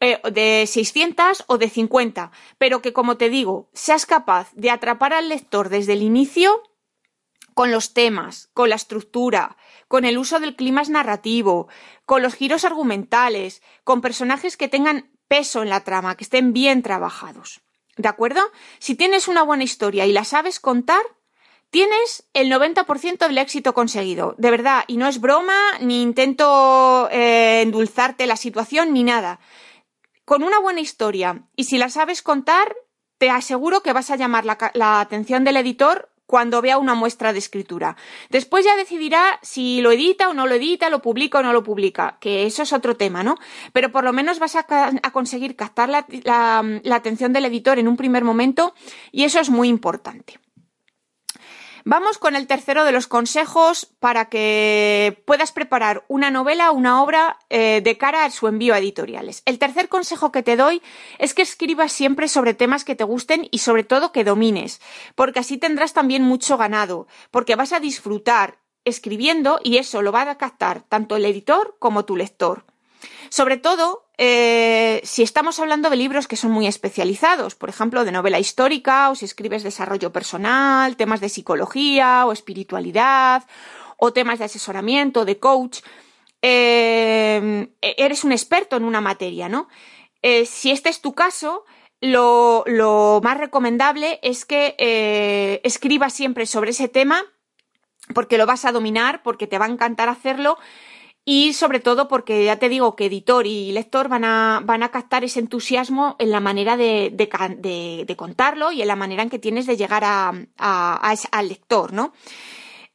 eh, 0.02 0.18
de 0.30 0.66
600 0.66 1.44
o 1.46 1.58
de 1.58 1.68
50, 1.68 2.32
pero 2.56 2.80
que, 2.80 2.94
como 2.94 3.18
te 3.18 3.28
digo, 3.28 3.68
seas 3.74 4.06
capaz 4.06 4.50
de 4.54 4.70
atrapar 4.70 5.12
al 5.12 5.28
lector 5.28 5.68
desde 5.68 5.92
el 5.92 6.02
inicio 6.02 6.62
con 7.52 7.70
los 7.70 7.92
temas, 7.92 8.48
con 8.54 8.70
la 8.70 8.76
estructura, 8.76 9.58
con 9.88 10.06
el 10.06 10.16
uso 10.16 10.40
del 10.40 10.56
clima 10.56 10.82
narrativo, 10.88 11.68
con 12.06 12.22
los 12.22 12.34
giros 12.34 12.64
argumentales, 12.64 13.60
con 13.84 14.00
personajes 14.00 14.56
que 14.56 14.68
tengan 14.68 15.10
peso 15.28 15.62
en 15.62 15.68
la 15.68 15.84
trama, 15.84 16.16
que 16.16 16.24
estén 16.24 16.54
bien 16.54 16.80
trabajados. 16.80 17.60
¿De 17.98 18.08
acuerdo? 18.08 18.40
Si 18.78 18.94
tienes 18.94 19.28
una 19.28 19.42
buena 19.42 19.64
historia 19.64 20.06
y 20.06 20.14
la 20.14 20.24
sabes 20.24 20.60
contar, 20.60 21.02
tienes 21.68 22.26
el 22.32 22.50
90% 22.50 23.26
del 23.26 23.36
éxito 23.36 23.74
conseguido. 23.74 24.34
De 24.38 24.50
verdad, 24.50 24.84
y 24.86 24.96
no 24.96 25.06
es 25.06 25.20
broma, 25.20 25.58
ni 25.80 26.00
intento 26.00 27.10
eh, 27.12 27.60
endulzarte 27.60 28.26
la 28.26 28.36
situación, 28.36 28.94
ni 28.94 29.04
nada 29.04 29.40
con 30.30 30.44
una 30.44 30.60
buena 30.60 30.78
historia 30.78 31.42
y 31.56 31.64
si 31.64 31.76
la 31.76 31.88
sabes 31.88 32.22
contar, 32.22 32.76
te 33.18 33.30
aseguro 33.30 33.80
que 33.80 33.92
vas 33.92 34.12
a 34.12 34.16
llamar 34.16 34.44
la, 34.44 35.00
atención 35.00 35.42
del 35.42 35.56
editor 35.56 36.08
cuando 36.24 36.62
vea 36.62 36.78
una 36.78 36.94
muestra 36.94 37.32
de 37.32 37.40
escritura. 37.40 37.96
Después 38.28 38.64
ya 38.64 38.76
decidirá 38.76 39.40
si 39.42 39.80
lo 39.80 39.90
edita 39.90 40.28
o 40.28 40.32
no 40.32 40.46
lo 40.46 40.54
edita, 40.54 40.88
lo 40.88 41.02
publica 41.02 41.40
o 41.40 41.42
no 41.42 41.52
lo 41.52 41.64
publica, 41.64 42.16
que 42.20 42.46
eso 42.46 42.62
es 42.62 42.72
otro 42.72 42.96
tema, 42.96 43.24
¿no? 43.24 43.38
Pero 43.72 43.90
por 43.90 44.04
lo 44.04 44.12
menos 44.12 44.38
vas 44.38 44.54
a, 44.54 45.10
conseguir 45.10 45.56
captar 45.56 45.88
la 45.88 46.94
atención 46.94 47.32
del 47.32 47.46
editor 47.46 47.80
en 47.80 47.88
un 47.88 47.96
primer 47.96 48.22
momento 48.22 48.72
y 49.10 49.24
eso 49.24 49.40
es 49.40 49.50
muy 49.50 49.66
importante. 49.66 50.38
Vamos 51.84 52.18
con 52.18 52.36
el 52.36 52.46
tercero 52.46 52.84
de 52.84 52.92
los 52.92 53.06
consejos 53.06 53.86
para 54.00 54.28
que 54.28 55.22
puedas 55.24 55.52
preparar 55.52 56.04
una 56.08 56.30
novela 56.30 56.70
una 56.70 57.02
obra 57.02 57.38
eh, 57.48 57.80
de 57.82 57.96
cara 57.96 58.24
a 58.24 58.30
su 58.30 58.48
envío 58.48 58.74
a 58.74 58.78
editoriales. 58.78 59.42
El 59.46 59.58
tercer 59.58 59.88
consejo 59.88 60.30
que 60.32 60.42
te 60.42 60.56
doy 60.56 60.82
es 61.18 61.34
que 61.34 61.42
escribas 61.42 61.92
siempre 61.92 62.28
sobre 62.28 62.54
temas 62.54 62.84
que 62.84 62.94
te 62.94 63.04
gusten 63.04 63.48
y 63.50 63.58
sobre 63.58 63.84
todo 63.84 64.12
que 64.12 64.24
domines, 64.24 64.80
porque 65.14 65.40
así 65.40 65.58
tendrás 65.58 65.92
también 65.92 66.22
mucho 66.22 66.56
ganado, 66.56 67.06
porque 67.30 67.56
vas 67.56 67.72
a 67.72 67.80
disfrutar 67.80 68.58
escribiendo 68.84 69.60
y 69.62 69.78
eso 69.78 70.02
lo 70.02 70.12
va 70.12 70.22
a 70.22 70.38
captar 70.38 70.82
tanto 70.82 71.16
el 71.16 71.24
editor 71.24 71.76
como 71.78 72.04
tu 72.04 72.16
lector. 72.16 72.64
Sobre 73.30 73.56
todo, 73.56 74.09
eh, 74.22 75.00
si 75.02 75.22
estamos 75.22 75.58
hablando 75.60 75.88
de 75.88 75.96
libros 75.96 76.28
que 76.28 76.36
son 76.36 76.50
muy 76.50 76.66
especializados, 76.66 77.54
por 77.54 77.70
ejemplo, 77.70 78.04
de 78.04 78.12
novela 78.12 78.38
histórica, 78.38 79.08
o 79.08 79.14
si 79.14 79.24
escribes 79.24 79.62
desarrollo 79.62 80.12
personal, 80.12 80.98
temas 80.98 81.22
de 81.22 81.30
psicología 81.30 82.26
o 82.26 82.32
espiritualidad, 82.32 83.44
o 83.96 84.12
temas 84.12 84.38
de 84.38 84.44
asesoramiento, 84.44 85.24
de 85.24 85.38
coach, 85.38 85.78
eh, 86.42 87.68
eres 87.80 88.22
un 88.22 88.32
experto 88.32 88.76
en 88.76 88.84
una 88.84 89.00
materia, 89.00 89.48
¿no? 89.48 89.68
Eh, 90.20 90.44
si 90.44 90.70
este 90.70 90.90
es 90.90 91.00
tu 91.00 91.14
caso, 91.14 91.64
lo, 92.02 92.64
lo 92.66 93.22
más 93.24 93.38
recomendable 93.38 94.20
es 94.22 94.44
que 94.44 95.60
escribas 95.64 96.12
siempre 96.12 96.44
sobre 96.44 96.72
ese 96.72 96.88
tema 96.88 97.24
porque 98.12 98.36
lo 98.36 98.44
vas 98.44 98.66
a 98.66 98.72
dominar, 98.72 99.22
porque 99.22 99.46
te 99.46 99.56
va 99.56 99.64
a 99.64 99.70
encantar 99.70 100.10
hacerlo 100.10 100.58
y 101.24 101.52
sobre 101.52 101.80
todo 101.80 102.08
porque 102.08 102.44
ya 102.44 102.56
te 102.56 102.68
digo 102.68 102.96
que 102.96 103.06
editor 103.06 103.46
y 103.46 103.72
lector 103.72 104.08
van 104.08 104.24
a, 104.24 104.60
van 104.64 104.82
a 104.82 104.90
captar 104.90 105.24
ese 105.24 105.40
entusiasmo 105.40 106.16
en 106.18 106.30
la 106.30 106.40
manera 106.40 106.76
de, 106.76 107.12
de, 107.12 108.16
contarlo 108.16 108.72
y 108.72 108.82
en 108.82 108.88
la 108.88 108.96
manera 108.96 109.22
en 109.22 109.30
que 109.30 109.38
tienes 109.38 109.66
de 109.66 109.76
llegar 109.76 110.02
a, 110.04 110.32
al 110.56 111.48
lector, 111.48 111.92
¿no? 111.92 112.12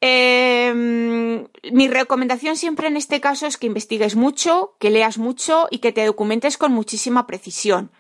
Em, 0.02 1.48
mi 1.72 1.88
recomendación 1.88 2.58
siempre 2.58 2.88
en 2.88 2.98
este 2.98 3.22
caso 3.22 3.48
es 3.48 3.58
que 3.58 3.68
investigues 3.68 4.16
mucho, 4.16 4.76
que 4.80 4.90
leas 4.90 5.18
mucho 5.18 5.68
y 5.72 5.80
que 5.80 5.92
te 5.92 6.06
documentes 6.06 6.58
con 6.58 6.72
muchísima 6.72 7.26
precisión. 7.26 7.92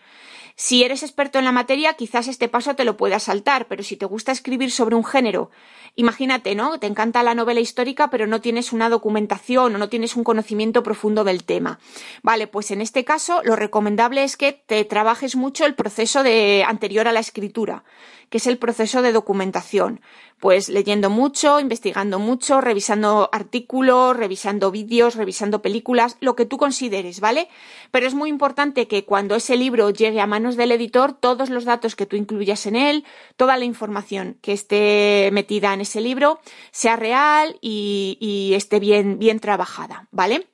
Si 0.57 0.83
eres 0.83 1.03
experto 1.03 1.37
en 1.37 1.45
la 1.45 1.51
materia, 1.51 1.95
quizás 1.95 2.27
este 2.27 2.47
paso 2.47 2.75
te 2.75 2.85
lo 2.85 2.95
puedas 2.95 3.23
saltar, 3.23 3.67
pero 3.67 3.83
si 3.83 3.97
te 3.97 4.05
gusta 4.05 4.31
escribir 4.31 4.71
sobre 4.71 4.95
un 4.95 5.03
género 5.03 5.49
Imagínate, 5.97 6.55
¿no? 6.55 6.77
Te 6.77 6.87
encanta 6.87 7.23
la 7.23 7.35
novela 7.35 7.61
histórica, 7.61 8.09
pero 8.09 8.27
no 8.27 8.41
tienes 8.41 8.73
una 8.73 8.89
documentación 8.89 9.73
o 9.75 9.77
no 9.77 9.87
tienes 9.87 10.17
un 10.17 10.25
conocimiento 10.25 10.83
profundo 10.83 11.23
del 11.23 11.45
tema. 11.45 11.79
Vale, 12.21 12.47
pues 12.47 12.71
en 12.71 12.81
este 12.81 13.05
caso 13.05 13.41
lo 13.45 13.55
recomendable 13.55 14.23
es 14.23 14.35
que 14.35 14.51
te 14.51 14.83
trabajes 14.83 15.37
mucho 15.37 15.65
el 15.65 15.75
proceso 15.75 16.21
anterior 16.67 17.07
a 17.07 17.13
la 17.13 17.21
escritura, 17.21 17.85
que 18.29 18.39
es 18.39 18.47
el 18.47 18.57
proceso 18.57 19.01
de 19.01 19.13
documentación. 19.13 20.01
Pues 20.37 20.67
leyendo 20.67 21.09
mucho, 21.09 21.61
investigando 21.61 22.19
mucho, 22.19 22.59
revisando 22.59 23.29
artículos, 23.31 24.17
revisando 24.17 24.69
vídeos, 24.69 25.15
revisando 25.15 25.61
películas, 25.61 26.17
lo 26.19 26.35
que 26.35 26.45
tú 26.45 26.57
consideres, 26.57 27.21
¿vale? 27.21 27.47
Pero 27.91 28.05
es 28.05 28.13
muy 28.13 28.29
importante 28.29 28.85
que 28.89 29.05
cuando 29.05 29.35
ese 29.35 29.55
libro 29.55 29.91
llegue 29.91 30.19
a 30.19 30.27
manos 30.27 30.57
del 30.57 30.73
editor, 30.73 31.13
todos 31.13 31.49
los 31.49 31.63
datos 31.63 31.95
que 31.95 32.05
tú 32.05 32.17
incluyas 32.17 32.65
en 32.65 32.75
él, 32.75 33.05
toda 33.37 33.55
la 33.55 33.63
información 33.63 34.37
que 34.41 34.51
esté 34.51 35.29
metida 35.31 35.73
en 35.73 35.79
ese 35.85 36.01
libro 36.01 36.39
sea 36.71 36.95
real 36.95 37.57
y, 37.61 38.51
esté 38.55 38.79
bien, 38.79 39.17
bien 39.17 39.39
trabajada, 39.39 40.07
¿vale? 40.11 40.47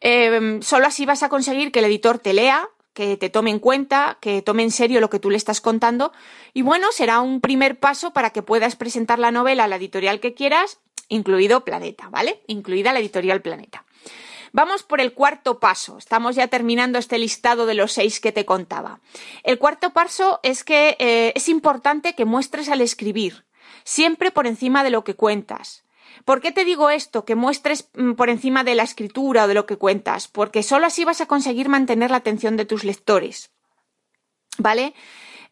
Em, 0.00 0.62
solo 0.62 0.86
así 0.86 1.06
vas 1.06 1.22
a 1.22 1.28
conseguir 1.28 1.70
que 1.70 1.78
el 1.78 1.84
editor 1.86 2.18
te 2.18 2.32
lea, 2.32 2.68
que 2.92 3.16
te 3.16 3.28
tome 3.28 3.50
en 3.50 3.58
cuenta, 3.58 4.18
que 4.20 4.40
tome 4.42 4.62
en 4.62 4.70
serio 4.70 5.00
lo 5.00 5.10
que 5.10 5.18
tú 5.18 5.30
le 5.30 5.36
estás 5.36 5.60
contando. 5.60 6.12
Y 6.54 6.62
bueno, 6.62 6.90
será 6.92 7.20
un 7.20 7.40
primer 7.40 7.78
paso 7.78 8.12
para 8.12 8.30
que 8.30 8.42
puedas 8.42 8.76
presentar 8.76 9.18
la 9.18 9.30
novela 9.30 9.64
a 9.64 9.68
la 9.68 9.76
editorial 9.76 10.20
que 10.20 10.34
quieras, 10.34 10.80
incluido 11.08 11.64
Planeta, 11.64 12.08
¿vale? 12.08 12.42
Incluida 12.46 12.92
la 12.92 13.00
editorial 13.00 13.42
Planeta. 13.42 13.84
Vamos 14.52 14.82
por 14.82 15.00
el 15.00 15.12
cuarto 15.12 15.60
paso. 15.60 15.98
Estamos 15.98 16.36
ya 16.36 16.48
terminando 16.48 16.98
este 16.98 17.18
listado 17.18 17.66
de 17.66 17.74
los 17.74 17.92
seis 17.92 18.20
que 18.20 18.32
te 18.32 18.46
contaba. 18.46 19.00
El 19.42 19.58
cuarto 19.58 19.92
paso 19.92 20.40
es 20.42 20.64
que 20.64 20.96
eh, 20.98 21.32
es 21.34 21.48
importante 21.48 22.14
que 22.14 22.24
muestres 22.24 22.70
al 22.70 22.80
escribir 22.80 23.45
siempre 23.84 24.30
por 24.30 24.46
encima 24.46 24.84
de 24.84 24.90
lo 24.90 25.04
que 25.04 25.14
cuentas. 25.14 25.84
¿Por 26.24 26.40
qué 26.40 26.52
te 26.52 26.64
digo 26.64 26.90
esto? 26.90 27.24
Que 27.24 27.34
muestres 27.34 27.88
mm, 27.94 28.12
por 28.12 28.30
encima 28.30 28.64
de 28.64 28.74
la 28.74 28.82
escritura 28.82 29.44
o 29.44 29.48
de 29.48 29.54
lo 29.54 29.66
que 29.66 29.76
cuentas, 29.76 30.28
porque 30.28 30.62
solo 30.62 30.86
así 30.86 31.04
vas 31.04 31.20
a 31.20 31.26
conseguir 31.26 31.68
mantener 31.68 32.10
la 32.10 32.18
atención 32.18 32.56
de 32.56 32.64
tus 32.64 32.84
lectores. 32.84 33.50
¿Vale? 34.58 34.94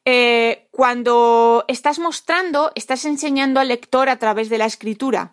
Eh, 0.04 0.68
cuando 0.71 1.64
estás 1.68 1.99
mostrando, 1.99 2.73
estás 2.75 3.04
enseñando 3.04 3.61
al 3.61 3.68
lector 3.68 4.09
a 4.09 4.18
través 4.18 4.49
de 4.49 4.59
la 4.59 4.66
escritura. 4.66 5.33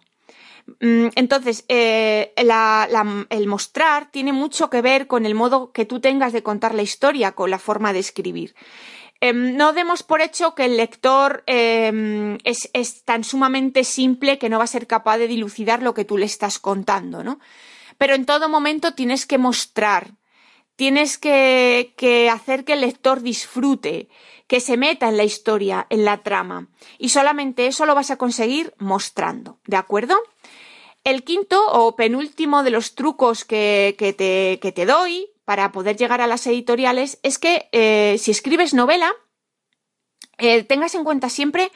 Mm, 0.79 1.07
entonces, 1.15 1.65
eh, 1.67 2.33
el 2.35 3.47
mostrar 3.47 4.11
tiene 4.11 4.33
mucho 4.33 4.69
que 4.69 4.81
ver 4.81 5.07
con 5.07 5.25
el 5.25 5.35
modo 5.35 5.71
que 5.71 5.85
tú 5.85 5.99
tengas 5.99 6.33
de 6.33 6.43
contar 6.43 6.73
la 6.73 6.83
historia, 6.83 7.33
con 7.33 7.49
la 7.49 7.59
forma 7.59 7.93
de 7.93 7.99
escribir. 7.99 8.55
Em, 9.23 9.55
no 9.55 9.71
demos 9.71 10.01
por 10.01 10.19
hecho 10.19 10.55
que 10.55 10.65
el 10.65 10.77
lector 10.77 11.43
em, 11.45 12.39
es, 12.43 13.05
tan 13.05 13.23
sumamente 13.23 13.83
simple 13.83 14.39
que 14.39 14.49
no 14.49 14.57
va 14.57 14.63
a 14.63 14.75
ser 14.75 14.87
capaz 14.87 15.19
de 15.19 15.27
dilucidar 15.27 15.83
lo 15.83 15.93
que 15.93 16.05
tú 16.05 16.17
le 16.17 16.25
estás 16.25 16.57
contando, 16.57 17.23
¿no? 17.23 17.39
Pero 17.99 18.15
en 18.15 18.25
todo 18.25 18.49
momento 18.49 18.95
tienes 18.95 19.27
que 19.27 19.37
mostrar, 19.37 20.15
tienes 20.75 21.19
que, 21.19 21.93
que 21.97 22.31
hacer 22.31 22.65
que 22.65 22.73
el 22.73 22.81
lector 22.81 23.21
disfrute, 23.21 24.09
que 24.47 24.59
se 24.59 24.75
meta 24.75 25.07
en 25.07 25.17
la 25.17 25.23
historia, 25.23 25.85
en 25.91 26.03
la 26.03 26.23
trama. 26.23 26.69
Y 26.97 27.09
solamente 27.09 27.67
eso 27.67 27.85
lo 27.85 27.93
vas 27.93 28.09
a 28.09 28.17
conseguir 28.17 28.73
mostrando, 28.79 29.59
¿de 29.67 29.77
acuerdo? 29.77 30.17
El 31.03 31.23
quinto 31.23 31.63
o 31.67 31.95
penúltimo 31.95 32.63
de 32.63 32.71
los 32.71 32.95
trucos 32.95 33.45
que, 33.45 33.95
que, 33.99 34.13
te, 34.13 34.57
que 34.59 34.71
te 34.71 34.87
doy 34.87 35.30
para 35.45 35.71
poder 35.71 35.97
llegar 35.97 36.21
a 36.21 36.27
las 36.27 36.45
editoriales 36.47 37.19
es 37.23 37.37
que 37.37 37.69
eh, 37.71 38.17
si 38.19 38.31
escribes 38.31 38.73
novela, 38.73 39.11
eh, 40.37 40.63
tengas 40.63 40.95
en 40.95 41.03
cuenta 41.03 41.29
siempre 41.29 41.71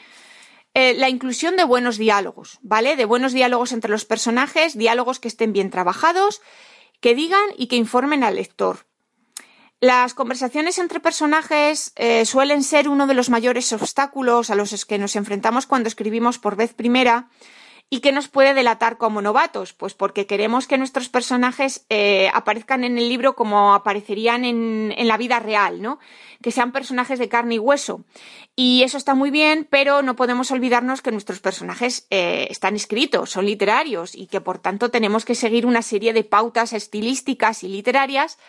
eh, 0.73 0.93
la 0.93 1.09
inclusión 1.09 1.55
de 1.55 1.63
buenos 1.63 1.97
diálogos, 1.97 2.59
¿vale? 2.61 2.95
De 2.95 3.05
buenos 3.05 3.33
diálogos 3.33 3.71
entre 3.71 3.91
los 3.91 4.05
personajes, 4.05 4.77
diálogos 4.77 5.19
que 5.19 5.27
estén 5.27 5.53
bien 5.53 5.69
trabajados, 5.69 6.41
que 6.99 7.15
digan 7.15 7.45
y 7.57 7.67
que 7.67 7.75
informen 7.75 8.23
al 8.23 8.35
lector. 8.35 8.87
Las 9.81 10.13
conversaciones 10.13 10.79
entre 10.79 11.01
personajes 11.01 11.93
suelen 12.23 12.63
ser 12.63 12.87
uno 12.87 13.07
de 13.07 13.13
los 13.13 13.29
mayores 13.29 13.71
obstáculos 13.73 14.49
a 14.49 14.55
los 14.55 14.85
que 14.85 14.97
nos 14.97 15.17
enfrentamos 15.17 15.67
cuando 15.67 15.89
escribimos 15.89 16.39
por 16.39 16.55
vez 16.55 16.73
primera 16.73 17.29
¿Y 17.87 17.99
qué 17.99 18.11
nos 18.11 18.27
puede 18.27 18.55
delatar 18.55 18.97
como 18.97 19.21
novatos? 19.21 19.73
Pues 19.73 19.93
porque 19.93 20.25
queremos 20.25 20.65
que 20.65 20.79
nuestros 20.79 21.07
personajes 21.07 21.85
eh, 21.89 22.29
aparezcan 22.33 22.83
en 22.83 22.97
el 22.97 23.07
libro 23.07 23.35
como 23.35 23.75
aparecerían 23.75 24.43
en, 24.43 25.07
la 25.07 25.17
vida 25.17 25.39
real, 25.39 25.81
¿no? 25.83 25.99
Que 26.41 26.51
sean 26.51 26.71
personajes 26.71 27.19
de 27.19 27.29
carne 27.29 27.55
y 27.55 27.59
hueso. 27.59 28.03
Y 28.55 28.81
eso 28.81 28.97
está 28.97 29.13
muy 29.13 29.29
bien, 29.29 29.67
pero 29.69 30.01
no 30.01 30.15
podemos 30.15 30.49
olvidarnos 30.49 31.03
que 31.03 31.11
nuestros 31.11 31.39
personajes 31.39 32.07
eh, 32.09 32.47
están 32.49 32.75
escritos, 32.75 33.29
son 33.29 33.45
literarios 33.45 34.15
y 34.15 34.25
que 34.27 34.41
por 34.41 34.57
tanto 34.57 34.89
tenemos 34.89 35.23
que 35.23 35.35
seguir 35.35 35.67
una 35.67 35.83
serie 35.83 36.11
de 36.11 36.23
pautas 36.23 36.73
estilísticas 36.73 37.63
y 37.63 37.67
literarias 37.67 38.39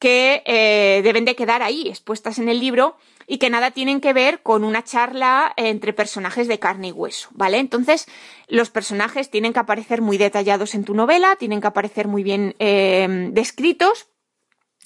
que 0.00 0.42
eh, 0.46 1.02
deben 1.04 1.24
de 1.24 1.36
quedar 1.36 1.62
ahí, 1.62 1.88
expuestas 1.88 2.38
en 2.38 2.48
el 2.48 2.58
libro, 2.58 2.96
y 3.26 3.38
que 3.38 3.50
nada 3.50 3.70
tienen 3.70 4.00
que 4.00 4.12
ver 4.12 4.42
con 4.42 4.64
una 4.64 4.82
charla 4.82 5.52
entre 5.56 5.92
personajes 5.92 6.48
de 6.48 6.58
carne 6.58 6.88
y 6.88 6.92
hueso, 6.92 7.28
¿vale? 7.32 7.58
Entonces, 7.58 8.06
los 8.48 8.70
personajes 8.70 9.30
tienen 9.30 9.52
que 9.52 9.60
aparecer 9.60 10.00
muy 10.00 10.18
detallados 10.18 10.74
en 10.74 10.84
tu 10.84 10.94
novela, 10.94 11.36
tienen 11.36 11.60
que 11.60 11.68
aparecer 11.68 12.08
muy 12.08 12.24
bien 12.24 12.56
eh, 12.58 13.28
descritos 13.30 14.08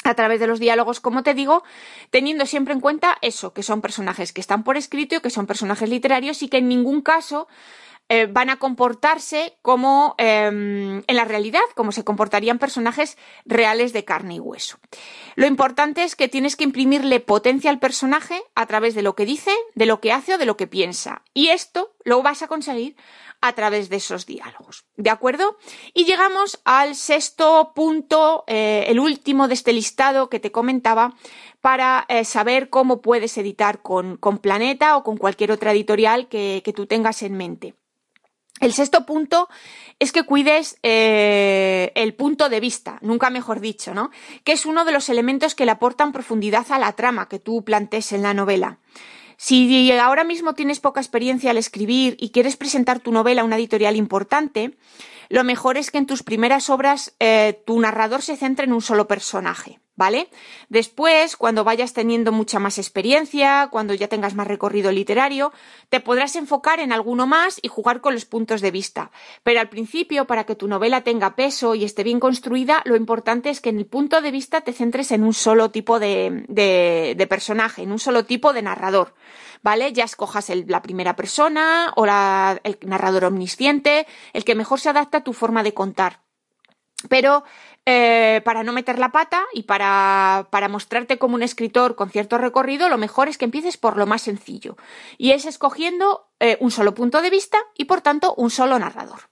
a 0.02 0.14
través 0.14 0.40
de 0.40 0.46
los 0.46 0.58
diálogos, 0.58 1.00
como 1.00 1.22
te 1.22 1.32
digo, 1.32 1.62
teniendo 2.10 2.44
siempre 2.44 2.74
en 2.74 2.80
cuenta 2.80 3.16
eso, 3.22 3.54
que 3.54 3.62
son 3.62 3.80
personajes 3.80 4.32
que 4.32 4.40
están 4.40 4.64
por 4.64 4.76
escrito 4.76 5.16
y 5.16 5.20
que 5.20 5.30
son 5.30 5.46
personajes 5.46 5.88
literarios 5.88 6.42
y 6.42 6.48
que 6.48 6.58
en 6.58 6.68
ningún 6.68 7.00
caso 7.00 7.48
eh, 8.14 8.26
van 8.26 8.48
a 8.48 8.60
comportarse 8.60 9.58
como 9.60 10.14
em, 10.18 11.02
en 11.04 11.16
la 11.16 11.24
realidad, 11.24 11.62
como 11.74 11.90
se 11.90 12.04
comportarían 12.04 12.60
personajes 12.60 13.18
reales 13.44 13.92
de 13.92 14.04
carne 14.04 14.36
y 14.36 14.38
hueso. 14.38 14.78
Lo 15.34 15.46
importante 15.46 16.04
es 16.04 16.14
que 16.14 16.28
tienes 16.28 16.54
que 16.54 16.62
imprimirle 16.62 17.18
potencia 17.18 17.70
al 17.70 17.80
personaje 17.80 18.40
a 18.54 18.66
través 18.66 18.94
de 18.94 19.02
lo 19.02 19.16
que 19.16 19.26
dice, 19.26 19.50
de 19.74 19.86
lo 19.86 20.00
que 20.00 20.12
hace 20.12 20.34
o 20.34 20.38
de 20.38 20.46
lo 20.46 20.56
que 20.56 20.68
piensa. 20.68 21.22
Y 21.34 21.48
esto 21.48 21.96
lo 22.04 22.22
vas 22.22 22.42
a 22.42 22.46
conseguir 22.46 22.94
a 23.40 23.52
través 23.54 23.88
de 23.88 23.96
esos 23.96 24.26
diálogos. 24.26 24.84
¿De 24.96 25.10
acuerdo? 25.10 25.56
Y 25.92 26.04
llegamos 26.04 26.60
al 26.64 26.94
sexto 26.94 27.72
punto, 27.74 28.44
eh, 28.46 28.84
el 28.86 29.00
último 29.00 29.48
de 29.48 29.54
este 29.54 29.72
listado 29.72 30.30
que 30.30 30.38
te 30.38 30.52
comentaba, 30.52 31.14
para 31.60 32.06
eh, 32.08 32.24
saber 32.24 32.70
cómo 32.70 33.02
puedes 33.02 33.36
editar 33.38 33.82
con, 33.82 34.18
Planeta 34.40 34.96
o 34.96 35.02
con 35.02 35.16
cualquier 35.16 35.50
otra 35.50 35.72
editorial 35.72 36.28
que 36.28 36.72
tú 36.76 36.86
tengas 36.86 37.22
en 37.22 37.36
mente. 37.36 37.74
El 38.60 38.72
sexto 38.72 39.04
punto 39.04 39.48
es 39.98 40.12
que 40.12 40.22
cuides 40.22 40.78
eh, 40.82 41.90
el 41.96 42.14
punto 42.14 42.48
de 42.48 42.60
vista, 42.60 42.98
nunca 43.02 43.30
mejor 43.30 43.60
dicho, 43.60 43.94
¿no? 43.94 44.10
Que 44.44 44.52
es 44.52 44.64
uno 44.64 44.84
de 44.84 44.92
los 44.92 45.08
elementos 45.08 45.54
que 45.54 45.64
le 45.64 45.72
aportan 45.72 46.12
profundidad 46.12 46.66
a 46.70 46.78
la 46.78 46.92
trama 46.92 47.28
que 47.28 47.40
tú 47.40 47.64
plantes 47.64 48.12
en 48.12 48.22
la 48.22 48.32
novela. 48.32 48.78
Si 49.36 49.90
ahora 49.92 50.22
mismo 50.22 50.54
tienes 50.54 50.78
poca 50.78 51.00
experiencia 51.00 51.50
al 51.50 51.58
escribir 51.58 52.16
y 52.20 52.30
quieres 52.30 52.56
presentar 52.56 53.00
tu 53.00 53.10
novela 53.10 53.42
a 53.42 53.44
una 53.44 53.56
editorial 53.56 53.96
importante, 53.96 54.76
lo 55.28 55.42
mejor 55.42 55.76
es 55.76 55.90
que 55.90 55.98
en 55.98 56.06
tus 56.06 56.22
primeras 56.22 56.70
obras 56.70 57.14
eh, 57.18 57.60
tu 57.66 57.80
narrador 57.80 58.22
se 58.22 58.36
centre 58.36 58.66
en 58.66 58.72
un 58.72 58.82
solo 58.82 59.08
personaje. 59.08 59.80
¿Vale? 59.96 60.28
Después, 60.68 61.36
cuando 61.36 61.64
vayas 61.64 61.92
teniendo 61.92 62.32
mucha 62.32 62.58
más 62.58 62.78
experiencia, 62.78 63.68
cuando 63.70 63.94
ya 63.94 64.08
tengas 64.08 64.34
más 64.34 64.46
recorrido 64.46 64.90
literario, 64.90 65.52
te 65.88 66.00
podrás 66.00 66.36
enfocar 66.36 66.80
en 66.80 66.92
alguno 66.92 67.26
más 67.26 67.58
y 67.62 67.68
jugar 67.68 68.00
con 68.00 68.14
los 68.14 68.24
puntos 68.24 68.60
de 68.60 68.70
vista. 68.70 69.10
Pero 69.42 69.60
al 69.60 69.68
principio, 69.68 70.26
para 70.26 70.44
que 70.44 70.56
tu 70.56 70.66
novela 70.66 71.02
tenga 71.02 71.36
peso 71.36 71.74
y 71.74 71.84
esté 71.84 72.02
bien 72.02 72.20
construida, 72.20 72.82
lo 72.84 72.96
importante 72.96 73.50
es 73.50 73.60
que 73.60 73.70
en 73.70 73.78
el 73.78 73.86
punto 73.86 74.20
de 74.20 74.30
vista 74.30 74.62
te 74.62 74.72
centres 74.72 75.12
en 75.12 75.22
un 75.22 75.34
solo 75.34 75.70
tipo 75.70 76.00
de, 76.00 77.26
personaje, 77.28 77.82
en 77.82 77.92
un 77.92 77.98
solo 77.98 78.24
tipo 78.24 78.52
de 78.52 78.62
narrador. 78.62 79.14
¿Vale? 79.62 79.94
Ya 79.94 80.04
escojas 80.04 80.50
la 80.66 80.82
primera 80.82 81.16
persona 81.16 81.92
o 81.96 82.04
el 82.04 82.78
narrador 82.82 83.24
omnisciente, 83.24 84.06
el 84.34 84.44
que 84.44 84.54
mejor 84.54 84.78
se 84.78 84.90
adapta 84.90 85.18
a 85.18 85.24
tu 85.24 85.32
forma 85.32 85.62
de 85.62 85.72
contar. 85.72 86.23
Pero 87.08 87.44
eh, 87.86 88.40
para 88.44 88.62
no 88.62 88.72
meter 88.72 88.98
la 88.98 89.12
pata 89.12 89.44
y 89.52 89.64
para, 89.64 90.48
para, 90.50 90.68
mostrarte 90.68 91.18
como 91.18 91.34
un 91.34 91.42
escritor 91.42 91.96
con 91.96 92.10
cierto 92.10 92.38
recorrido, 92.38 92.88
lo 92.88 92.98
mejor 92.98 93.28
es 93.28 93.36
que 93.36 93.44
empieces 93.44 93.76
por 93.76 93.96
lo 93.96 94.06
más 94.06 94.22
sencillo. 94.22 94.76
Y 95.18 95.32
es 95.32 95.44
escogiendo 95.44 96.28
eh, 96.40 96.56
un 96.60 96.70
solo 96.70 96.94
punto 96.94 97.20
de 97.20 97.30
vista 97.30 97.58
y, 97.76 97.84
por 97.84 98.00
tanto, 98.00 98.34
un 98.36 98.50
solo 98.50 98.78
narrador. 98.78 99.28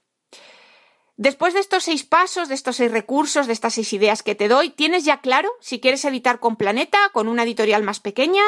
Después 1.15 1.53
de 1.53 1.59
estos 1.59 1.83
seis 1.83 2.03
pasos, 2.03 2.49
de 2.49 2.55
estos 2.55 2.77
seis 2.77 2.91
recursos, 2.91 3.45
de 3.45 3.53
estas 3.53 3.75
seis 3.75 3.93
ideas 3.93 4.23
que 4.23 4.33
te 4.33 4.47
doy, 4.47 4.71
¿tienes 4.71 5.05
ya 5.05 5.21
claro 5.21 5.51
si 5.59 5.79
quieres 5.79 6.03
editar 6.05 6.39
con 6.39 6.55
Planeta, 6.55 6.97
con 7.11 7.27
una 7.27 7.43
editorial 7.43 7.83
más 7.83 7.99
pequeña? 7.99 8.41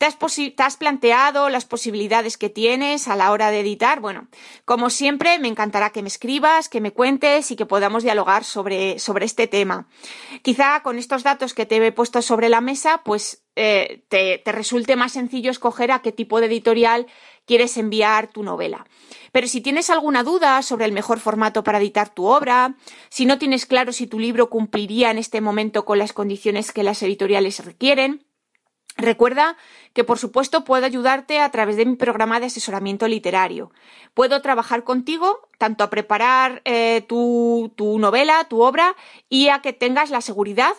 ¿Te 0.00 0.06
has, 0.06 0.76
planteado 0.78 1.50
las 1.50 1.66
posibilidades 1.66 2.38
que 2.38 2.48
tienes 2.48 3.06
a 3.06 3.16
la 3.16 3.32
hora 3.32 3.50
de 3.50 3.60
editar? 3.60 4.00
Bueno, 4.00 4.28
como 4.64 4.88
siempre, 4.88 5.38
me 5.38 5.48
encantará 5.48 5.90
que 5.90 6.00
me 6.00 6.08
escribas, 6.08 6.70
que 6.70 6.80
me 6.80 6.92
cuentes 6.92 7.50
y 7.50 7.56
que 7.56 7.66
podamos 7.66 8.02
dialogar 8.02 8.44
sobre, 8.44 8.98
sobre 8.98 9.26
este 9.26 9.46
tema. 9.46 9.88
Quizá 10.40 10.80
con 10.82 10.96
estos 10.96 11.22
datos 11.22 11.52
que 11.52 11.66
te 11.66 11.86
he 11.86 11.92
puesto 11.92 12.22
sobre 12.22 12.48
la 12.48 12.62
mesa, 12.62 13.02
pues 13.04 13.44
eh, 13.56 14.06
te, 14.08 14.38
te 14.38 14.52
resulte 14.52 14.96
más 14.96 15.12
sencillo 15.12 15.50
escoger 15.50 15.92
a 15.92 16.00
qué 16.00 16.12
tipo 16.12 16.40
de 16.40 16.46
editorial 16.46 17.06
quieres 17.44 17.76
enviar 17.76 18.28
tu 18.28 18.42
novela. 18.42 18.86
Pero 19.32 19.48
si 19.48 19.60
tienes 19.60 19.90
alguna 19.90 20.22
duda 20.22 20.62
sobre 20.62 20.86
el 20.86 20.92
mejor 20.92 21.20
formato 21.20 21.62
para 21.62 21.76
editar 21.76 22.08
tu 22.08 22.24
obra, 22.24 22.74
si 23.10 23.26
no 23.26 23.38
tienes 23.38 23.66
claro 23.66 23.92
si 23.92 24.06
tu 24.06 24.18
libro 24.18 24.48
cumpliría 24.48 25.10
en 25.10 25.18
este 25.18 25.42
momento 25.42 25.84
con 25.84 25.98
las 25.98 26.14
condiciones 26.14 26.72
que 26.72 26.84
las 26.84 27.02
editoriales 27.02 27.62
requieren, 27.62 28.24
Recuerda 29.00 29.56
que, 29.92 30.04
por 30.04 30.18
supuesto, 30.18 30.64
puedo 30.64 30.86
ayudarte 30.86 31.40
a 31.40 31.50
través 31.50 31.76
de 31.76 31.86
mi 31.86 31.96
programa 31.96 32.40
de 32.40 32.46
asesoramiento 32.46 33.08
literario. 33.08 33.72
Puedo 34.14 34.40
trabajar 34.42 34.84
contigo 34.84 35.48
tanto 35.58 35.84
a 35.84 35.90
preparar 35.90 36.62
eh, 36.64 37.04
tu, 37.08 37.72
novela, 37.98 38.44
tu 38.44 38.62
obra, 38.62 38.96
y 39.28 39.48
a 39.48 39.60
que 39.60 39.72
tengas 39.72 40.10
la 40.10 40.20
seguridad 40.20 40.72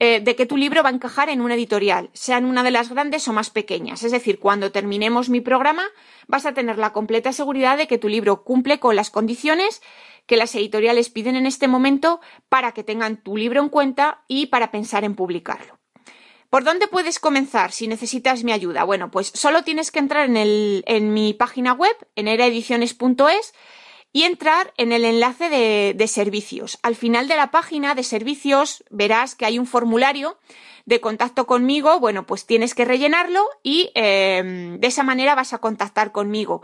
eh, 0.00 0.20
de 0.20 0.36
que 0.36 0.46
tu 0.46 0.56
libro 0.56 0.82
va 0.82 0.90
a 0.90 0.92
encajar 0.92 1.28
en 1.28 1.40
una 1.40 1.54
editorial, 1.54 2.10
sean 2.12 2.44
una 2.44 2.62
de 2.62 2.70
las 2.70 2.88
grandes 2.88 3.26
o 3.26 3.32
más 3.32 3.50
pequeñas. 3.50 4.04
Es 4.04 4.12
decir, 4.12 4.38
cuando 4.38 4.70
terminemos 4.70 5.28
mi 5.28 5.40
programa, 5.40 5.84
vas 6.28 6.46
a 6.46 6.54
tener 6.54 6.78
la 6.78 6.92
completa 6.92 7.32
seguridad 7.32 7.76
de 7.76 7.88
que 7.88 7.98
tu 7.98 8.08
libro 8.08 8.44
cumple 8.44 8.78
con 8.78 8.94
las 8.94 9.10
condiciones 9.10 9.82
que 10.26 10.36
las 10.36 10.54
editoriales 10.54 11.10
piden 11.10 11.36
en 11.36 11.46
este 11.46 11.66
momento 11.68 12.20
para 12.48 12.72
que 12.72 12.84
tengan 12.84 13.16
tu 13.16 13.36
libro 13.36 13.60
en 13.60 13.70
cuenta 13.70 14.22
y 14.28 14.46
para 14.46 14.70
pensar 14.70 15.02
en 15.02 15.16
publicarlo. 15.16 15.77
¿Por 16.50 16.64
dónde 16.64 16.88
puedes 16.88 17.18
comenzar 17.18 17.72
si 17.72 17.88
necesitas 17.88 18.42
mi 18.42 18.52
ayuda? 18.52 18.84
Bueno, 18.84 19.10
pues 19.10 19.30
solo 19.34 19.62
tienes 19.64 19.90
que 19.90 19.98
entrar 19.98 20.24
en, 20.24 20.36
el, 20.36 20.82
en 20.86 21.12
mi 21.12 21.34
página 21.34 21.74
web, 21.74 21.94
en 22.16 22.26
eraediciones.es, 22.26 23.52
y 24.12 24.22
entrar 24.22 24.72
en 24.78 24.92
el 24.92 25.04
enlace 25.04 25.50
de, 25.50 26.08
servicios. 26.08 26.78
Al 26.82 26.96
final 26.96 27.28
de 27.28 27.36
la 27.36 27.50
página 27.50 27.94
de 27.94 28.02
servicios 28.02 28.82
verás 28.90 29.34
que 29.34 29.44
hay 29.44 29.58
un 29.58 29.66
formulario 29.66 30.38
de 30.86 31.00
contacto 31.00 31.46
conmigo. 31.46 32.00
Bueno, 32.00 32.26
pues 32.26 32.46
tienes 32.46 32.74
que 32.74 32.86
rellenarlo 32.86 33.44
y 33.62 33.90
em, 33.94 34.80
de 34.80 34.88
esa 34.88 35.02
manera 35.02 35.34
vas 35.34 35.52
a 35.52 35.58
contactar 35.58 36.12
conmigo. 36.12 36.62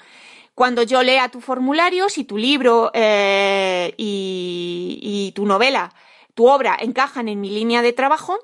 Cuando 0.54 0.82
yo 0.82 1.02
lea 1.02 1.28
tu 1.28 1.42
formulario, 1.42 2.08
si 2.08 2.24
tu 2.24 2.38
libro 2.38 2.90
eh, 2.94 3.92
y, 3.98 4.98
y 5.02 5.32
tu 5.32 5.44
novela, 5.44 5.92
tu 6.32 6.48
obra 6.48 6.76
encajan 6.80 7.28
en 7.28 7.40
mi 7.40 7.50
línea 7.50 7.82
de 7.82 7.92
trabajo, 7.92 8.38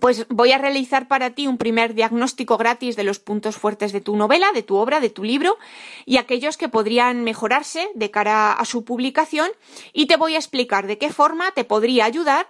pues 0.00 0.26
voy 0.28 0.52
a 0.52 0.58
realizar 0.58 1.08
para 1.08 1.30
ti 1.30 1.46
un 1.46 1.58
primer 1.58 1.94
diagnóstico 1.94 2.56
gratis 2.56 2.96
de 2.96 3.04
los 3.04 3.18
puntos 3.18 3.56
fuertes 3.56 3.92
de 3.92 4.00
tu 4.00 4.16
novela, 4.16 4.48
de 4.52 4.62
tu 4.62 4.76
obra, 4.76 5.00
de 5.00 5.10
tu 5.10 5.22
libro 5.22 5.58
y 6.06 6.16
aquellos 6.16 6.56
que 6.56 6.68
podrían 6.68 7.22
mejorarse 7.22 7.88
de 7.94 8.10
cara 8.10 8.52
a 8.52 8.64
su 8.64 8.84
publicación 8.84 9.48
y 9.92 10.06
te 10.06 10.16
voy 10.16 10.34
a 10.34 10.38
explicar 10.38 10.86
de 10.86 10.98
qué 10.98 11.10
forma 11.10 11.52
te 11.52 11.64
podría 11.64 12.04
ayudar 12.04 12.48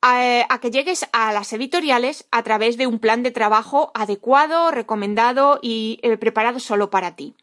a, 0.00 0.58
que 0.60 0.70
llegues 0.70 1.06
a 1.12 1.32
las 1.32 1.52
editoriales 1.52 2.26
a 2.30 2.42
través 2.42 2.76
de 2.76 2.86
un 2.86 2.98
plan 2.98 3.22
de 3.22 3.30
trabajo 3.30 3.90
adecuado, 3.94 4.70
recomendado 4.70 5.58
y 5.62 5.98
eh, 6.02 6.18
preparado 6.18 6.60
solo 6.60 6.90
para 6.90 7.16
ti. 7.16 7.34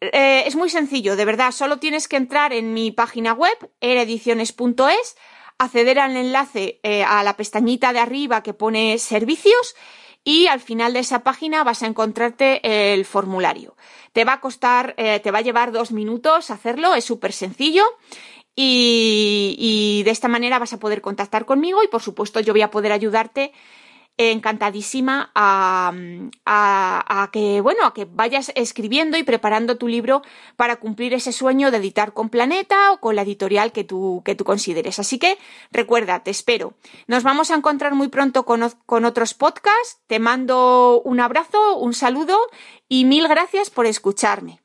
Eh, 0.00 0.42
es 0.44 0.56
muy 0.56 0.68
sencillo, 0.68 1.16
de 1.16 1.24
verdad, 1.24 1.52
solo 1.52 1.78
tienes 1.78 2.08
que 2.08 2.16
entrar 2.16 2.52
en 2.52 2.74
mi 2.74 2.90
página 2.90 3.32
web, 3.32 3.56
erediciones.es, 3.80 5.16
acceder 5.58 5.98
al 5.98 6.16
enlace 6.16 6.80
eh, 6.82 7.04
a 7.04 7.22
la 7.22 7.36
pestañita 7.36 7.92
de 7.92 8.00
arriba 8.00 8.42
que 8.42 8.54
pone 8.54 8.98
servicios 8.98 9.74
y 10.24 10.48
al 10.48 10.60
final 10.60 10.92
de 10.92 10.98
esa 11.00 11.20
página 11.20 11.64
vas 11.64 11.82
a 11.82 11.86
encontrarte 11.86 12.92
el 12.92 13.04
formulario. 13.04 13.76
Te 14.12 14.24
va 14.24 14.34
a 14.34 14.40
costar, 14.40 14.94
eh, 14.96 15.20
te 15.20 15.30
va 15.30 15.38
a 15.38 15.42
llevar 15.42 15.72
dos 15.72 15.92
minutos 15.92 16.50
hacerlo, 16.50 16.94
es 16.94 17.04
súper 17.04 17.32
sencillo. 17.32 17.84
Y, 18.58 19.54
y 19.58 20.02
de 20.04 20.10
esta 20.10 20.28
manera 20.28 20.58
vas 20.58 20.72
a 20.72 20.78
poder 20.78 21.02
contactar 21.02 21.44
conmigo 21.44 21.82
y 21.84 21.88
por 21.88 22.00
supuesto 22.00 22.40
yo 22.40 22.54
voy 22.54 22.62
a 22.62 22.70
poder 22.70 22.90
ayudarte 22.90 23.52
encantadísima 24.18 25.30
a, 25.34 25.92
a, 26.46 27.30
que, 27.32 27.60
bueno, 27.60 27.84
a 27.84 27.94
que 27.94 28.06
vayas 28.06 28.50
escribiendo 28.54 29.16
y 29.16 29.22
preparando 29.22 29.76
tu 29.76 29.88
libro 29.88 30.22
para 30.56 30.76
cumplir 30.76 31.12
ese 31.14 31.32
sueño 31.32 31.70
de 31.70 31.78
editar 31.78 32.12
con 32.12 32.30
Planeta 32.30 32.92
o 32.92 33.00
con 33.00 33.16
la 33.16 33.22
editorial 33.22 33.72
que 33.72 33.84
tú, 33.84 34.22
que 34.24 34.34
tú 34.34 34.44
consideres. 34.44 34.98
Así 34.98 35.18
que 35.18 35.38
recuerda, 35.70 36.20
te 36.20 36.30
espero. 36.30 36.74
Nos 37.06 37.22
vamos 37.22 37.50
a 37.50 37.54
encontrar 37.54 37.94
muy 37.94 38.08
pronto 38.08 38.44
con, 38.44 38.62
con 38.86 39.04
otros 39.04 39.34
podcasts. 39.34 40.00
Te 40.06 40.18
mando 40.18 41.02
un 41.04 41.20
abrazo, 41.20 41.76
un 41.76 41.92
saludo 41.92 42.38
y 42.88 43.04
mil 43.04 43.28
gracias 43.28 43.70
por 43.70 43.86
escucharme. 43.86 44.60